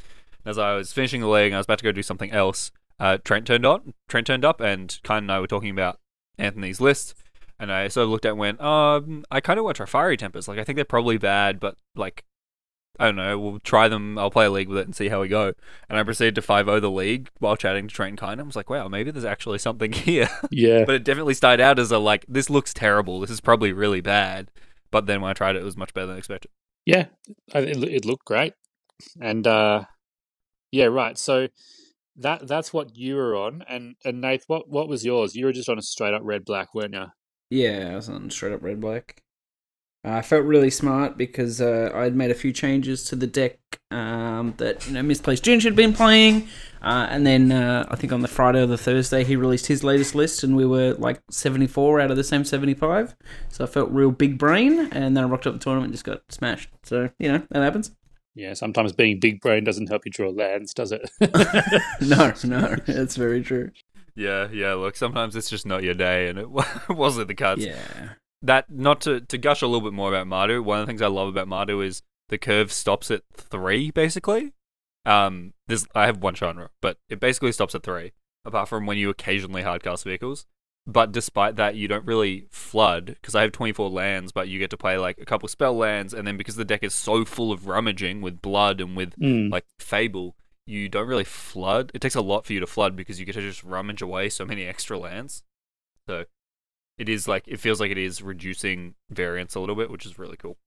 [0.45, 2.71] As I was finishing the league, and I was about to go do something else.
[2.99, 3.93] Uh, Trent turned on.
[4.07, 5.99] Trent turned up, and Kynan and I were talking about
[6.37, 7.13] Anthony's list.
[7.59, 9.79] And I sort of looked at it and went, um, I kind of want to
[9.79, 10.47] try Fiery Tempers.
[10.47, 12.23] Like, I think they're probably bad, but, like,
[12.99, 13.37] I don't know.
[13.39, 14.17] We'll try them.
[14.17, 15.53] I'll play a league with it and see how we go.
[15.89, 18.39] And I proceeded to 5 0 the league while chatting to Trent Kine.
[18.39, 20.29] I was like, wow, maybe there's actually something here.
[20.51, 20.83] Yeah.
[20.85, 23.19] but it definitely started out as a, like, this looks terrible.
[23.19, 24.49] This is probably really bad.
[24.97, 26.49] But then when I tried it, it was much better than expected.
[26.83, 27.05] Yeah,
[27.53, 28.53] it, it looked great,
[29.21, 29.83] and uh,
[30.71, 31.15] yeah, right.
[31.19, 31.49] So
[32.15, 35.35] that that's what you were on, and and Nath, what what was yours?
[35.35, 37.05] You were just on a straight up red black, weren't you?
[37.51, 39.21] Yeah, I was on straight up red black.
[40.07, 43.59] Uh, I felt really smart because uh, I'd made a few changes to the deck
[43.91, 46.47] um, that you know Misplaced Ginger had been playing,
[46.81, 49.83] uh, and then uh, I think on the Friday or the Thursday he released his
[49.83, 53.17] latest list, and we were like seventy four out of the same seventy five.
[53.49, 56.05] So I felt real big brain, and then I rocked up the tournament and just
[56.05, 56.69] got smashed.
[56.83, 57.91] So you know that happens.
[58.33, 61.09] Yeah, sometimes being big brain doesn't help you draw lands, does it?
[62.01, 63.71] no, no, that's very true.
[64.15, 64.75] Yeah, yeah.
[64.75, 66.47] Look, sometimes it's just not your day, and it
[66.89, 67.65] wasn't the cards.
[67.65, 68.13] Yeah.
[68.41, 70.63] That not to to gush a little bit more about Mardu.
[70.63, 74.53] One of the things I love about Mardu is the curve stops at three, basically.
[75.05, 78.11] Um, there's I have one genre, but it basically stops at three.
[78.45, 80.45] Apart from when you occasionally hardcast vehicles,
[80.85, 84.69] but despite that, you don't really flood because I have 24 lands, but you get
[84.69, 87.51] to play like a couple spell lands, and then because the deck is so full
[87.51, 89.51] of rummaging with blood and with Mm.
[89.51, 91.91] like Fable, you don't really flood.
[91.93, 94.29] It takes a lot for you to flood because you get to just rummage away
[94.29, 95.43] so many extra lands.
[96.07, 96.25] So
[96.97, 100.17] it is like it feels like it is reducing variance a little bit, which is
[100.17, 100.57] really cool.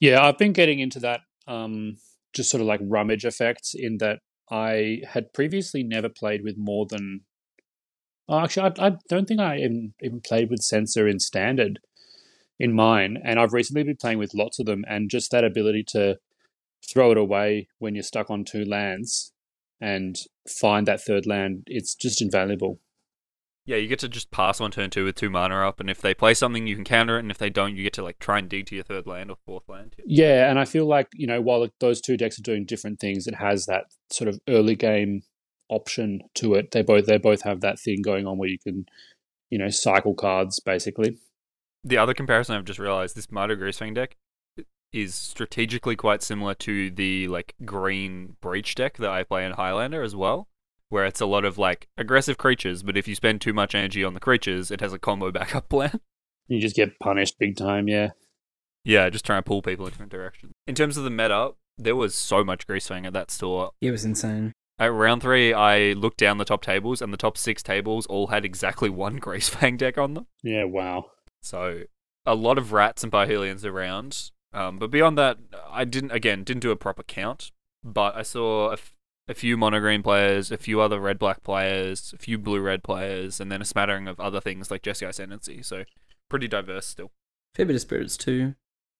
[0.00, 1.96] Yeah, I've been getting into that um,
[2.32, 6.86] just sort of like rummage effects in that I had previously never played with more
[6.86, 7.22] than.
[8.28, 11.80] Oh, actually, I, I don't think I even, even played with Censor in Standard
[12.58, 15.84] in mine, and I've recently been playing with lots of them, and just that ability
[15.88, 16.18] to
[16.88, 19.32] throw it away when you're stuck on two lands
[19.80, 20.16] and
[20.48, 22.78] find that third land, it's just invaluable.
[23.64, 26.00] Yeah, you get to just pass on turn two with two mana up, and if
[26.00, 28.18] they play something, you can counter it, and if they don't, you get to like
[28.18, 29.94] try and dig to your third land or fourth land.
[30.04, 33.26] Yeah, and I feel like you know while those two decks are doing different things,
[33.26, 35.22] it has that sort of early game
[35.68, 36.72] option to it.
[36.72, 38.86] They both they both have that thing going on where you can,
[39.50, 41.18] you know, cycle cards basically.
[41.84, 44.16] The other comparison I've just realized this Mardu Greasefang deck
[44.92, 50.02] is strategically quite similar to the like green breach deck that I play in Highlander
[50.02, 50.48] as well,
[50.92, 54.04] where it's a lot of like aggressive creatures, but if you spend too much energy
[54.04, 56.00] on the creatures, it has a combo backup plan.
[56.48, 57.88] You just get punished big time.
[57.88, 58.10] Yeah,
[58.84, 60.52] yeah, just trying to pull people in different directions.
[60.66, 63.70] In terms of the meta, there was so much Greasefang at that store.
[63.80, 64.52] It was insane.
[64.78, 68.26] At round three, I looked down the top tables, and the top six tables all
[68.28, 70.26] had exactly one Greasefang deck on them.
[70.42, 70.64] yeah.
[70.64, 71.06] Wow.
[71.42, 71.84] So
[72.26, 74.30] a lot of rats and Parhelions around.
[74.52, 75.38] Um, but beyond that,
[75.70, 77.50] I didn't again didn't do a proper count.
[77.82, 78.91] But I saw a, f-
[79.28, 82.82] a few mono green players, a few other red black players, a few blue red
[82.82, 85.62] players, and then a smattering of other things like Jeskai Ascendancy.
[85.62, 85.84] So
[86.28, 87.10] pretty diverse still.
[87.54, 88.54] Fair bit of spirits too.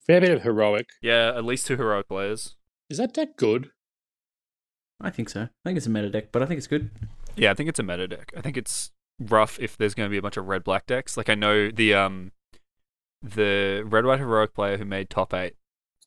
[0.07, 0.89] Fair bit of heroic.
[1.01, 2.57] Yeah, at least two heroic players.
[2.91, 3.71] Is that deck good?
[5.01, 5.43] I think so.
[5.43, 6.91] I think it's a meta deck, but I think it's good.
[7.37, 8.33] Yeah, I think it's a meta deck.
[8.37, 11.17] I think it's rough if there's going to be a bunch of red black decks.
[11.17, 12.33] Like I know the um
[13.23, 15.55] the red white heroic player who made top 8,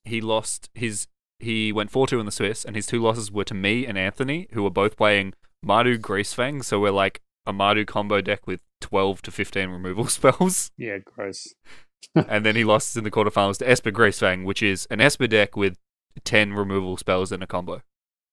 [0.03, 1.07] he lost his
[1.39, 4.47] he went 4-2 in the Swiss and his two losses were to me and Anthony
[4.53, 5.33] who were both playing
[5.65, 10.71] Mardu Greasefang, so we're like a Mardu combo deck with 12 to 15 removal spells.
[10.77, 11.47] Yeah, gross.
[12.15, 15.55] and then he lost in the quarterfinals to Esper Greasefang, which is an Esper deck
[15.57, 15.77] with
[16.23, 17.81] 10 removal spells in a combo.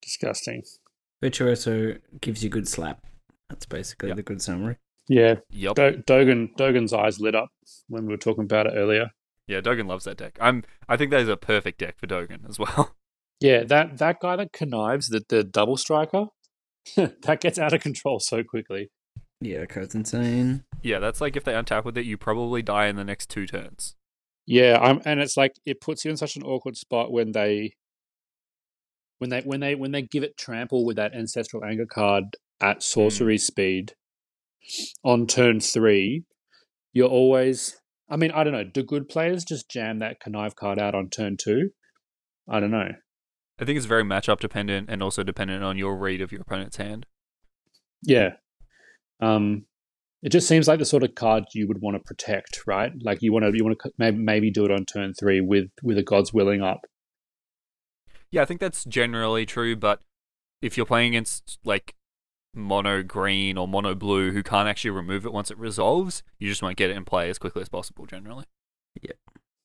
[0.02, 0.62] Disgusting.
[1.22, 3.04] Virtuoso gives you good slap.
[3.48, 4.14] That's basically Yeah.
[4.16, 4.76] the good summary.
[5.08, 5.74] Yeah, Yep.
[5.74, 7.48] Do- Dogan Dogan's eyes lit up
[7.88, 9.10] when we were talking about it earlier.
[9.46, 10.38] Yeah, Dogan loves that deck.
[10.40, 12.94] I'm I think that is a perfect deck for Dogan as well.
[13.40, 16.26] Yeah, that that guy that connives the the double striker,
[16.96, 18.88] that gets out of control so quickly.
[19.40, 20.62] Yeah, that card's insane.
[20.80, 23.48] Yeah, that's like if they untap with it, you probably die in the next two
[23.48, 23.96] turns.
[24.46, 27.74] Yeah, I'm, and it's like it puts you in such an awkward spot when they,
[29.18, 32.76] when they when they when they give it trample with that ancestral anger card at
[32.76, 32.80] hmm.
[32.80, 33.94] sorcery speed
[35.04, 36.22] on turn three.
[36.92, 38.64] You're always, I mean, I don't know.
[38.64, 41.70] Do good players just jam that connive card out on turn two?
[42.48, 42.88] I don't know.
[43.60, 46.76] I think it's very matchup dependent and also dependent on your read of your opponent's
[46.76, 47.06] hand.
[48.02, 48.30] Yeah,
[49.20, 49.66] um,
[50.22, 52.92] it just seems like the sort of card you would want to protect, right?
[53.02, 55.68] Like you want to you want to maybe maybe do it on turn three with
[55.82, 56.80] with a Gods Willing up.
[58.30, 60.00] Yeah, I think that's generally true, but
[60.60, 61.94] if you're playing against like
[62.54, 66.62] mono green or mono blue who can't actually remove it once it resolves, you just
[66.62, 68.44] won't get it in play as quickly as possible generally.
[69.00, 69.12] Yeah,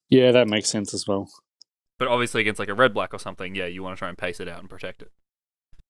[0.10, 1.30] Yeah, that makes sense as well.
[2.00, 4.18] But obviously against like a red black or something, yeah, you want to try and
[4.18, 5.12] pace it out and protect it.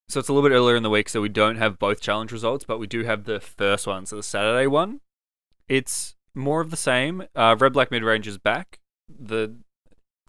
[0.09, 2.31] So it's a little bit earlier in the week, so we don't have both challenge
[2.31, 5.01] results, but we do have the first one, so the Saturday one.
[5.67, 7.23] It's more of the same.
[7.35, 8.79] Uh, red black mid range is back.
[9.09, 9.57] The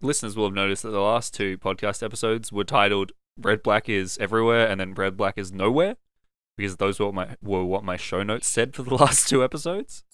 [0.03, 4.19] listeners will have noticed that the last two podcast episodes were titled "Red Black is
[4.19, 5.97] everywhere" and then "Red Black is nowhere,"
[6.59, 9.43] because those were what my were what my show notes said for the last two
[9.43, 10.05] episodes.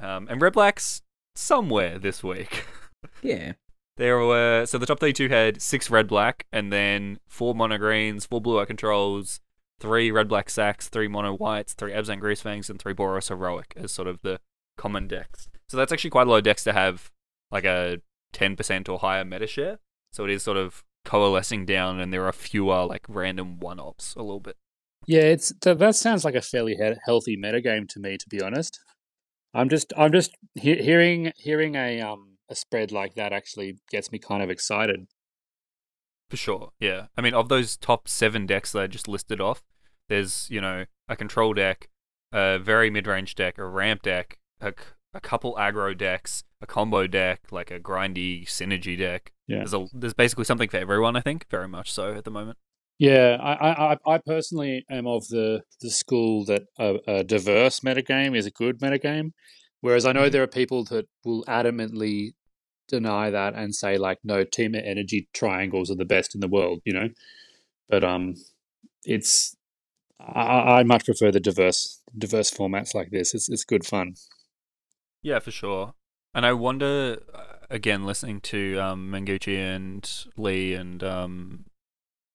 [0.00, 1.00] Um, and red black's
[1.34, 2.66] somewhere this week.
[3.22, 3.52] Yeah.
[3.96, 8.26] There were so the top thirty-two had six red black, and then four mono greens,
[8.26, 9.40] four blue white controls,
[9.78, 13.92] three red black sacks, three mono whites, three Abzan Greasefangs, and three Boros heroic as
[13.92, 14.40] sort of the
[14.76, 15.48] common decks.
[15.68, 17.12] So that's actually quite a lot of decks to have
[17.52, 17.98] like a
[18.32, 19.78] ten percent or higher meta share.
[20.12, 24.22] So it is sort of coalescing down, and there are fewer like random one-offs a
[24.22, 24.56] little bit.
[25.08, 28.78] Yeah, it's that, sounds like a fairly he- healthy metagame to me, to be honest.
[29.54, 34.12] I'm just I'm just he- hearing hearing a um a spread like that actually gets
[34.12, 35.06] me kind of excited.
[36.28, 37.06] For sure, yeah.
[37.16, 39.62] I mean, of those top seven decks that I just listed off,
[40.10, 41.88] there's you know a control deck,
[42.30, 47.06] a very mid-range deck, a ramp deck, a, c- a couple aggro decks, a combo
[47.06, 49.32] deck, like a grindy synergy deck.
[49.46, 49.58] Yeah.
[49.58, 51.16] There's a there's basically something for everyone.
[51.16, 52.58] I think very much so at the moment.
[52.98, 58.36] Yeah, I, I, I- personally am of the, the school that a, a diverse metagame
[58.36, 59.32] is a good metagame.
[59.80, 60.32] Whereas I know Mhm.
[60.32, 62.32] there are people that will adamantly
[62.88, 66.80] deny that and say like, no, team energy triangles are the best in the world,
[66.84, 67.10] you know.
[67.88, 68.34] But um,
[69.04, 69.56] it's
[70.20, 73.34] I, I much prefer the diverse diverse formats like this.
[73.34, 74.14] It's it's good fun.
[75.22, 75.94] Yeah, for sure.
[76.34, 81.64] And I wonder, uh, again, listening to um, Manguchi and Lee and um,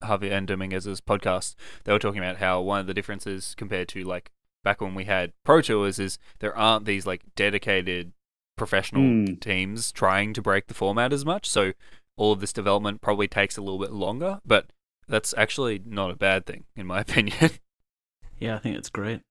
[0.04, 4.04] Javier and Dominguez's podcast, they were talking about how one of the differences compared to
[4.04, 4.32] like
[4.64, 8.14] back when we had Pro Tours is there aren't these like dedicated
[8.56, 9.40] professional Mm.
[9.42, 11.50] teams trying to break the format as much.
[11.50, 11.74] So
[12.16, 14.68] all of this development probably takes a little bit longer, but
[15.08, 17.52] that's actually not a bad thing, in my opinion.
[18.40, 19.22] Yeah, I think it's great.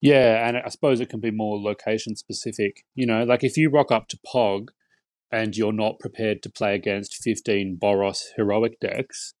[0.00, 2.84] Yeah, and I suppose it can be more location specific.
[2.94, 4.68] You know, like if you rock up to Pog
[5.30, 9.34] and you're not prepared to play against 15 Boros heroic decks,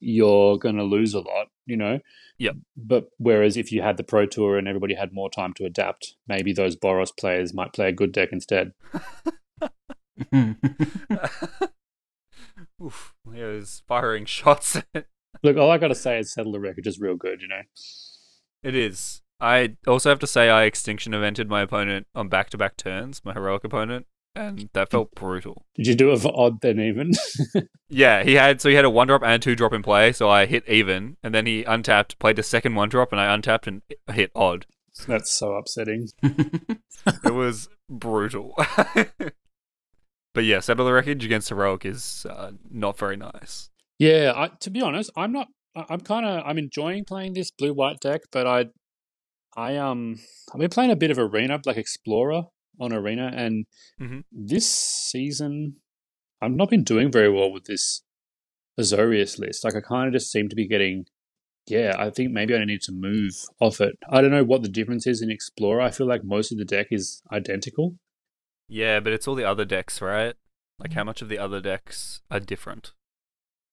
[0.00, 2.00] you're going to lose a lot, you know?
[2.38, 2.52] Yeah.
[2.76, 6.14] But whereas if you had the Pro Tour and everybody had more time to adapt,
[6.26, 8.72] maybe those Boros players might play a good deck instead.
[12.82, 14.80] Oof, he was firing shots.
[15.42, 17.62] Look, all I got to say is Settle the Record is real good, you know?
[18.62, 19.22] It is.
[19.40, 23.24] I also have to say I extinction evented my opponent on back to back turns,
[23.24, 24.06] my heroic opponent,
[24.38, 25.64] and that felt brutal.
[25.74, 27.12] Did you do it for odd then even?
[27.90, 30.12] Yeah, he had so he had a one drop and a two drop in play,
[30.12, 33.32] so I hit even, and then he untapped, played a second one drop, and I
[33.32, 33.80] untapped and
[34.12, 34.66] hit odd.
[35.06, 36.08] That's so upsetting.
[37.24, 38.54] It was brutal.
[40.34, 43.70] but yeah, settle the wreckage against heroic is uh, not very nice.
[43.98, 45.48] Yeah, I, to be honest, I'm not.
[45.74, 46.42] I- I'm kind of.
[46.44, 48.66] I'm enjoying playing this blue white deck, but I,
[49.56, 50.16] I um,
[50.52, 52.42] I've been playing a bit of arena, like Explorer
[52.80, 53.66] on arena, and
[54.00, 54.24] Mhm.
[54.30, 55.76] this season,
[56.40, 58.02] I've not been doing very well with this
[58.78, 59.64] Azorius list.
[59.64, 61.06] Like, I kind of just seem to be getting.
[61.66, 63.98] Yeah, I think maybe I need to move off it.
[64.08, 65.80] I don't know what the difference is in Explorer.
[65.82, 67.98] I feel like most of the deck is identical.
[68.68, 70.34] Yeah, but it's all the other decks, right?
[70.78, 72.92] Like how much of the other decks are different?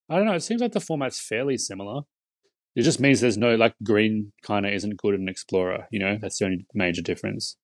[0.08, 0.34] I don't know.
[0.34, 2.02] It seems like the format's fairly similar.
[2.74, 5.86] It just means there's no like green kind of isn't good in Explorer.
[5.90, 7.56] You know, that's the only major difference.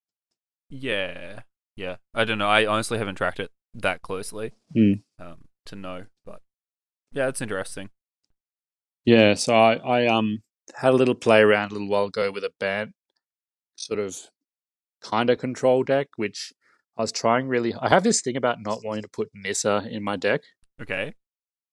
[0.75, 1.41] Yeah,
[1.77, 1.97] yeah.
[2.15, 2.49] I don't know.
[2.49, 4.93] I honestly haven't tracked it that closely Hmm.
[5.19, 6.41] um, to know, but
[7.13, 7.91] yeah, it's interesting.
[9.05, 9.35] Yeah.
[9.35, 10.39] So I, I um
[10.75, 12.93] had a little play around a little while ago with a Bant
[13.77, 14.17] sort of
[15.03, 16.53] kind of control deck, which
[16.97, 17.75] I was trying really.
[17.75, 20.43] I have this thing about not wanting to put Nissa in my deck,
[20.81, 21.15] Okay,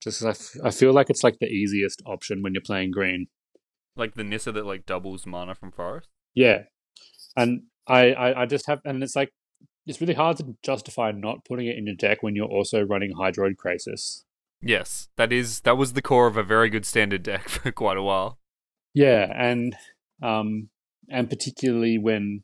[0.03, 3.27] just I, f- I feel like it's like the easiest option when you're playing green.
[3.95, 6.09] like the Nissa that like doubles mana from forest.
[6.33, 6.63] Yeah,
[7.35, 9.31] and I, I, I just have, and it's like
[9.85, 13.13] it's really hard to justify not putting it in your deck when you're also running
[13.13, 14.23] Hydroid Krasis.
[14.61, 17.97] Yes, that is that was the core of a very good standard deck for quite
[17.97, 18.37] a while.
[18.93, 19.75] Yeah, and
[20.21, 20.69] um,
[21.09, 22.43] and particularly when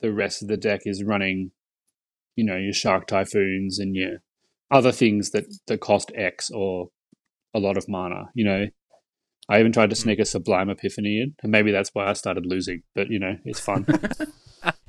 [0.00, 1.52] the rest of the deck is running,
[2.34, 4.18] you know, your Shark Typhoons and your
[4.70, 6.88] other things that that cost X or
[7.54, 8.30] a lot of mana.
[8.34, 8.66] You know,
[9.48, 12.46] I even tried to sneak a Sublime Epiphany in, and maybe that's why I started
[12.46, 12.82] losing.
[12.94, 13.86] But you know, it's fun.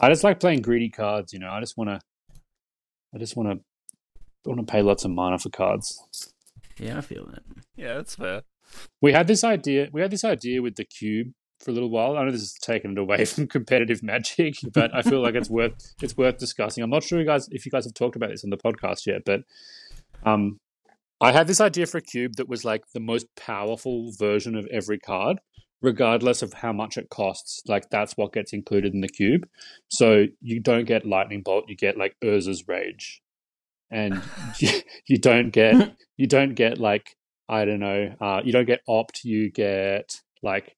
[0.00, 1.32] I just like playing greedy cards.
[1.32, 2.00] You know, I just want to,
[3.14, 6.32] I just want to, want to pay lots of mana for cards.
[6.78, 7.42] yeah, I feel that.
[7.76, 8.42] Yeah, that's fair.
[9.00, 9.88] We had this idea.
[9.92, 11.28] We had this idea with the cube
[11.60, 12.16] for a little while.
[12.16, 15.50] I know this has taken it away from competitive magic, but I feel like it's
[15.50, 16.82] worth it's worth discussing.
[16.82, 19.06] I'm not sure you guys if you guys have talked about this on the podcast
[19.06, 19.42] yet, but
[20.24, 20.58] um,
[21.20, 24.66] I had this idea for a cube that was like the most powerful version of
[24.66, 25.40] every card,
[25.80, 27.62] regardless of how much it costs.
[27.66, 29.46] Like that's what gets included in the cube.
[29.88, 33.22] So you don't get lightning bolt, you get like Urza's rage,
[33.90, 34.22] and
[34.58, 34.70] you,
[35.06, 37.16] you don't get you don't get like
[37.48, 40.76] I don't know, uh, you don't get opt, you get like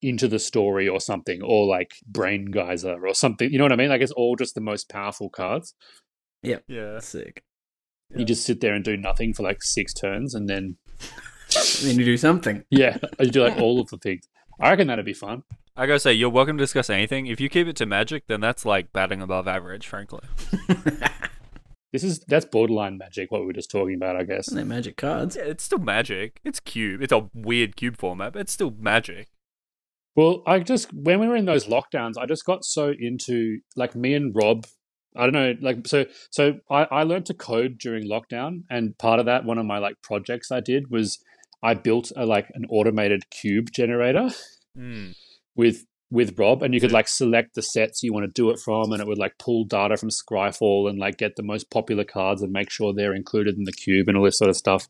[0.00, 3.50] into the story or something, or like brain geyser or something.
[3.50, 3.88] You know what I mean?
[3.88, 5.74] Like it's all just the most powerful cards.
[6.42, 6.58] Yeah.
[6.68, 7.00] Yeah.
[7.00, 7.42] Sick.
[8.16, 10.78] You just sit there and do nothing for like six turns, and then
[11.82, 12.64] Then you do something.
[12.70, 14.28] yeah, you do like all of the things.
[14.60, 15.42] I reckon that'd be fun.
[15.76, 17.26] I gotta say, you're welcome to discuss anything.
[17.26, 20.20] If you keep it to magic, then that's like batting above average, frankly.
[21.92, 23.30] This is that's borderline magic.
[23.30, 24.48] What we were just talking about, I guess.
[24.48, 25.36] And they're magic cards.
[25.36, 26.40] Yeah, it's still magic.
[26.44, 27.00] It's cube.
[27.00, 29.28] It's a weird cube format, but it's still magic.
[30.14, 33.94] Well, I just when we were in those lockdowns, I just got so into like
[33.94, 34.66] me and Rob
[35.16, 36.04] I don't know, like so.
[36.30, 39.78] So I, I learned to code during lockdown, and part of that, one of my
[39.78, 41.18] like projects I did was
[41.62, 44.30] I built a like an automated cube generator
[44.76, 45.14] Mm.
[45.56, 48.58] with with Rob, and you could like select the sets you want to do it
[48.58, 52.04] from, and it would like pull data from Scryfall and like get the most popular
[52.04, 54.88] cards and make sure they're included in the cube and all this sort of stuff.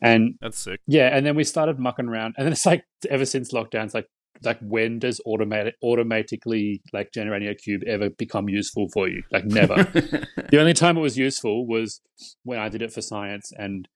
[0.00, 0.80] And That's sick.
[0.86, 3.94] yeah, and then we started mucking around, and then it's like ever since lockdown, it's
[3.94, 4.08] like
[4.42, 9.22] like when does automatic automatically like generating a cube ever become useful for you?
[9.30, 9.74] Like never.
[10.50, 12.00] the only time it was useful was
[12.44, 13.86] when I did it for science, and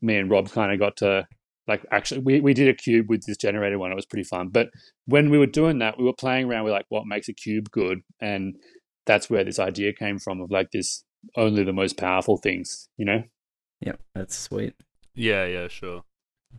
[0.00, 1.26] me and Rob kind of got to
[1.68, 3.92] like actually we, we did a cube with this generator one.
[3.92, 4.48] It was pretty fun.
[4.48, 4.70] But
[5.06, 7.70] when we were doing that, we were playing around with like what makes a cube
[7.70, 8.56] good, and
[9.06, 11.04] that's where this idea came from of like this
[11.36, 13.22] only the most powerful things, you know?
[13.80, 14.74] yep, that's sweet.
[15.14, 16.02] Yeah, yeah, sure.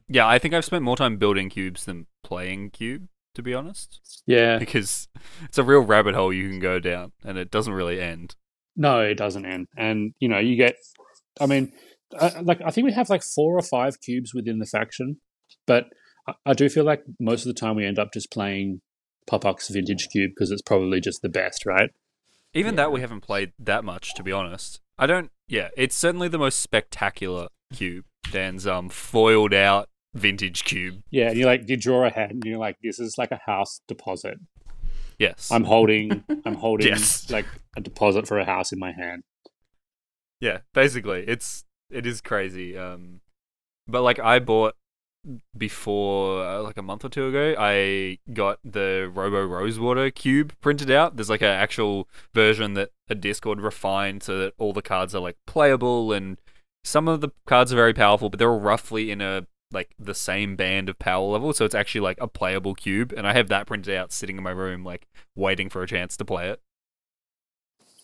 [0.07, 4.21] Yeah, I think I've spent more time building cubes than playing cube, to be honest,
[4.25, 4.57] Yeah.
[4.57, 5.07] because
[5.43, 8.35] it's a real rabbit hole you can go down, and it doesn't really end.
[8.75, 9.67] No, it doesn't end.
[9.77, 10.75] And you know, you get.
[11.41, 11.71] I mean,
[12.19, 15.17] I, like I think we have like four or five cubes within the faction,
[15.67, 15.85] but
[16.27, 18.81] I, I do feel like most of the time we end up just playing
[19.29, 21.91] Popux Vintage Cube because it's probably just the best, right?
[22.53, 22.77] Even Yeah.
[22.83, 24.79] that we haven't played that much, to be honest.
[24.97, 25.31] I don't.
[25.47, 28.05] Yeah, it's certainly the most spectacular cube.
[28.31, 31.01] Dan's um foiled out vintage cube.
[31.11, 33.39] Yeah, and you like you draw a hand, and you're like, this is like a
[33.45, 34.35] house deposit.
[35.19, 35.51] Yes.
[35.51, 37.29] I'm holding, I'm holding Yes.
[37.29, 37.45] like
[37.77, 39.21] a deposit for a house in my hand.
[40.39, 42.77] Yeah, basically, it's it is crazy.
[42.77, 43.21] Um,
[43.87, 44.75] but like I bought
[45.57, 50.89] before uh, like a month or two ago, I got the Robo Rosewater cube printed
[50.91, 51.15] out.
[51.15, 55.21] There's like an actual version that a Discord refined so that all the cards are
[55.21, 56.37] like playable, and
[56.83, 60.15] some of the cards are very powerful, but they're all roughly in a like the
[60.15, 63.13] same band of power level, so it's actually like a playable cube.
[63.15, 66.17] And I have that printed out, sitting in my room, like waiting for a chance
[66.17, 66.61] to play it.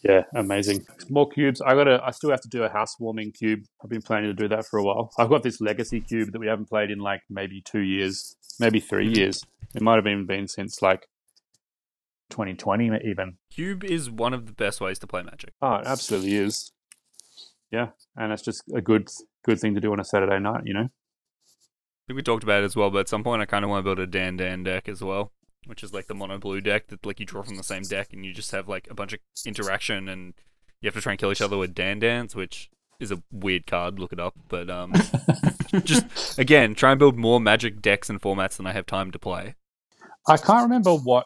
[0.08, 0.86] Yeah, amazing.
[1.10, 1.62] More cubes.
[1.62, 2.00] I got to.
[2.04, 3.62] I still have to do a housewarming cube.
[3.84, 5.10] I've been planning to do that for a while.
[5.18, 8.80] I've got this legacy cube that we haven't played in like maybe two years, maybe
[8.80, 9.44] three years.
[9.74, 11.08] It might have even been since like
[12.30, 13.38] 2020, even.
[13.52, 15.54] Cube is one of the best ways to play Magic.
[15.60, 16.72] Oh, it absolutely is.
[17.72, 19.10] Yeah, and it's just a good
[19.44, 20.62] good thing to do on a Saturday night.
[20.66, 20.88] You know.
[20.88, 23.72] I think we talked about it as well, but at some point I kind of
[23.72, 25.32] want to build a Dan Dan deck as well,
[25.68, 28.14] which is like the mono blue deck that like you draw from the same deck
[28.14, 30.34] and you just have like a bunch of interaction and
[30.82, 33.66] you have to try and kill each other with Dan Dans, which is a weird
[33.66, 34.00] card.
[34.00, 34.94] Look it up, but um,
[35.84, 39.20] just again try and build more Magic decks and formats than I have time to
[39.20, 39.56] play.
[40.28, 41.26] I can't remember what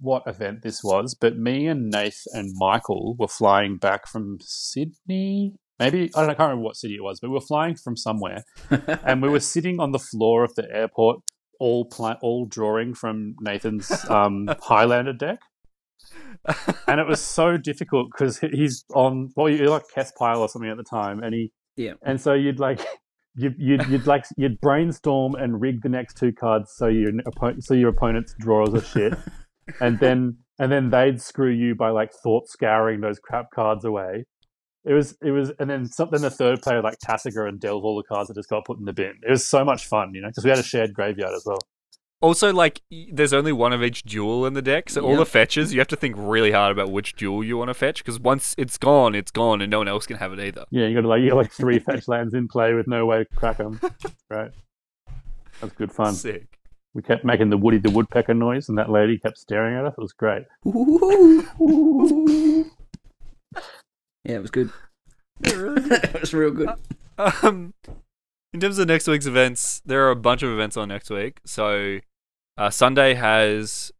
[0.00, 5.54] what event this was, but me and Nath and Michael were flying back from Sydney.
[5.78, 7.76] Maybe I don't know, I can't remember what city it was, but we were flying
[7.76, 8.44] from somewhere,
[9.04, 11.20] and we were sitting on the floor of the airport,
[11.60, 11.88] all
[12.22, 15.40] all drawing from Nathan's um, Highlander deck,
[16.86, 20.70] and it was so difficult because he's on well, you're like Kess Pile or something
[20.70, 21.94] at the time, and he Yeah.
[22.02, 22.80] and so you'd like.
[23.38, 27.62] You'd, you'd, you'd like you'd brainstorm and rig the next two cards so your oppo-
[27.62, 29.12] so your opponent's drawers are shit,
[29.78, 34.24] and then and then they'd screw you by like thought scouring those crap cards away.
[34.86, 37.96] It was it was and then something the third player like Tasigur and delve all
[37.96, 39.14] the cards that just got put in the bin.
[39.26, 41.58] It was so much fun, you know, because we had a shared graveyard as well.
[42.20, 42.80] Also, like
[43.12, 45.88] there's only one of each dual in the deck, so all the fetches you have
[45.88, 49.14] to think really hard about which dual you want to fetch because once it's gone,
[49.14, 50.64] it's gone, and no one else can have it either.
[50.70, 53.24] Yeah, you got like you got like three fetch lands in play with no way
[53.24, 53.80] to crack them.
[54.30, 54.50] Right,
[55.60, 56.14] that's good fun.
[56.14, 56.46] Sick.
[56.94, 59.94] We kept making the Woody the Woodpecker noise, and that lady kept staring at us.
[59.98, 60.44] It was great.
[64.26, 64.70] yeah, it was good.
[65.40, 66.70] it was real good.
[67.18, 67.74] Um,
[68.52, 71.40] in terms of next week's events, there are a bunch of events on next week.
[71.44, 72.00] So,
[72.58, 73.92] uh, Sunday has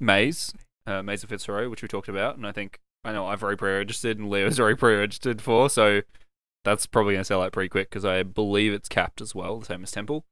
[0.00, 0.52] Maze,
[0.86, 3.56] uh, Maze of Fitzroy, which we talked about, and I think I know I've very
[3.56, 6.02] pre-registered and Leo's very pre-registered for, so
[6.64, 9.66] that's probably gonna sell out pretty quick because I believe it's capped as well, the
[9.66, 10.24] same as Temple.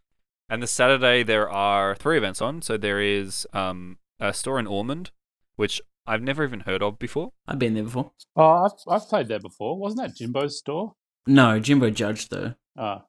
[0.49, 2.61] And the Saturday there are three events on.
[2.61, 5.13] So there is um, a store in Ormond,
[5.55, 5.81] which
[6.11, 7.31] I've never even heard of before.
[7.47, 8.11] I've been there before.
[8.35, 9.79] Oh, I've I've played there before.
[9.79, 10.95] Wasn't that Jimbo's store?
[11.25, 12.55] No, Jimbo Judge though.
[12.77, 13.05] Ah,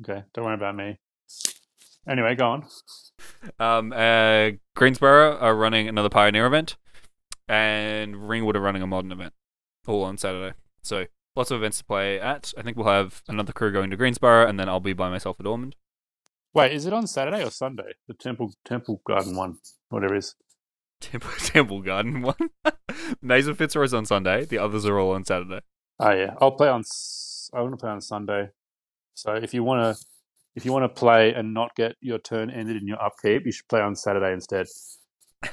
[0.00, 0.24] okay.
[0.34, 0.98] Don't worry about me.
[2.08, 2.66] Anyway, go on.
[3.60, 6.76] Um, uh, Greensborough are running another Pioneer event,
[7.48, 9.32] and Ringwood are running a Modern event,
[9.86, 10.56] all on Saturday.
[10.82, 11.06] So
[11.36, 12.52] lots of events to play at.
[12.58, 15.38] I think we'll have another crew going to Greensborough, and then I'll be by myself
[15.38, 15.76] at Ormond.
[16.54, 17.92] Wait, is it on Saturday or Sunday?
[18.08, 19.58] The Temple Temple Garden one,
[19.90, 20.34] whatever it is.
[21.00, 22.50] Temple, Temple Garden one.
[23.22, 24.44] Maze of Fitzroy is on Sunday.
[24.44, 25.60] The others are all on Saturday.
[25.98, 26.80] Oh yeah, I'll play on.
[26.80, 28.50] s- I want to play on Sunday.
[29.14, 30.04] So if you want to,
[30.54, 33.52] if you want to play and not get your turn ended in your upkeep, you
[33.52, 34.66] should play on Saturday instead.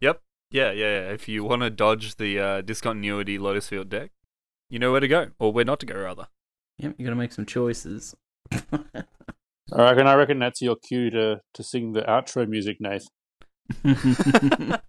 [0.00, 0.20] yep.
[0.50, 1.10] Yeah, yeah, yeah.
[1.12, 4.10] If you want to dodge the uh, discontinuity Lotus Field deck,
[4.68, 6.26] you know where to go, or where not to go, rather.
[6.78, 8.14] Yep, you got to make some choices.
[9.74, 10.06] I reckon.
[10.06, 13.06] I reckon that's your cue to to sing the outro music, Nath.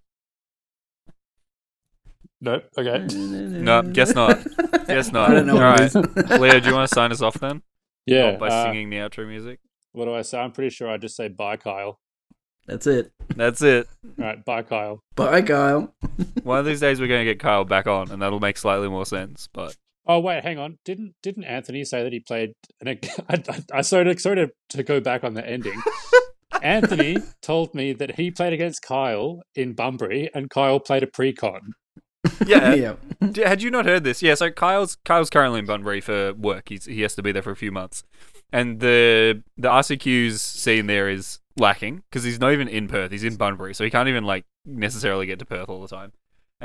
[2.44, 2.64] Nope.
[2.76, 3.06] Okay.
[3.14, 4.38] no, guess not.
[4.86, 5.30] Guess not.
[5.30, 5.54] I don't know.
[5.54, 5.94] All what right.
[5.94, 6.30] it is.
[6.40, 7.62] Leo, do you want to sign us off then?
[8.04, 8.36] Yeah.
[8.36, 9.60] By uh, singing the outro music.
[9.92, 10.38] What do I say?
[10.38, 12.00] I'm pretty sure I just say bye, Kyle.
[12.66, 13.12] That's it.
[13.34, 13.88] That's it.
[14.18, 14.44] All right.
[14.44, 15.02] Bye, Kyle.
[15.16, 15.94] Bye, Kyle.
[16.42, 18.90] One of these days we're going to get Kyle back on, and that'll make slightly
[18.90, 19.48] more sense.
[19.50, 19.74] But
[20.06, 20.78] Oh wait, hang on.
[20.84, 22.52] Didn't didn't Anthony say that he played?
[22.80, 22.88] An,
[23.28, 25.80] I, I, I sort of sort of to go back on the ending.
[26.62, 31.74] Anthony told me that he played against Kyle in Bunbury, and Kyle played a pre-con.
[32.46, 32.74] yeah,
[33.20, 33.46] yeah.
[33.46, 34.22] Had you not heard this?
[34.22, 36.68] Yeah, so Kyle's Kyle's currently in Bunbury for work.
[36.68, 38.04] He's he has to be there for a few months,
[38.52, 43.10] and the the RCQ's scene there is lacking because he's not even in Perth.
[43.10, 46.12] He's in Bunbury, so he can't even like necessarily get to Perth all the time.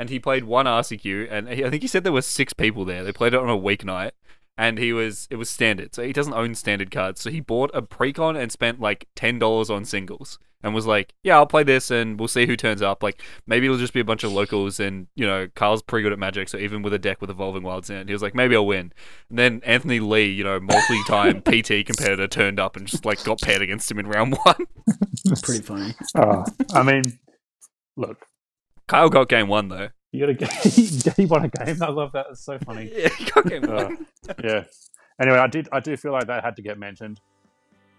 [0.00, 2.86] And he played one RCQ, and he, I think he said there were six people
[2.86, 3.04] there.
[3.04, 4.12] They played it on a weeknight,
[4.56, 7.20] and he was it was standard, so he doesn't own standard cards.
[7.20, 11.12] So he bought a precon and spent like ten dollars on singles, and was like,
[11.22, 13.02] "Yeah, I'll play this, and we'll see who turns up.
[13.02, 16.14] Like maybe it'll just be a bunch of locals, and you know, Carl's pretty good
[16.14, 18.34] at Magic, so even with a deck with Evolving Wilds in it, he was like,
[18.34, 18.94] maybe I'll win.
[19.28, 23.42] And then Anthony Lee, you know, multi-time PT competitor, turned up and just like got
[23.42, 24.66] paired against him in round one.
[25.42, 25.94] Pretty funny.
[26.14, 27.18] Oh, I mean,
[27.96, 28.26] look,
[28.90, 29.88] Kyle got game one though.
[30.10, 31.12] you got a game.
[31.16, 31.80] he won a game.
[31.80, 32.26] I love that.
[32.30, 32.90] It's so funny.
[32.96, 33.88] Yeah, he got game Uh,
[34.42, 34.64] yeah.
[35.20, 35.68] Anyway, I did.
[35.70, 37.20] I do feel like that had to get mentioned.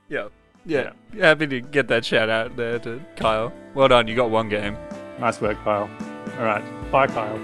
[0.10, 0.28] Yeah.
[0.66, 0.92] Yeah.
[1.18, 3.54] Happy to get that shout out there to Kyle.
[3.74, 4.76] Well done, you got one game.
[5.18, 5.90] Nice work, Kyle.
[6.38, 6.92] All right.
[6.92, 7.40] Bye, Kyle.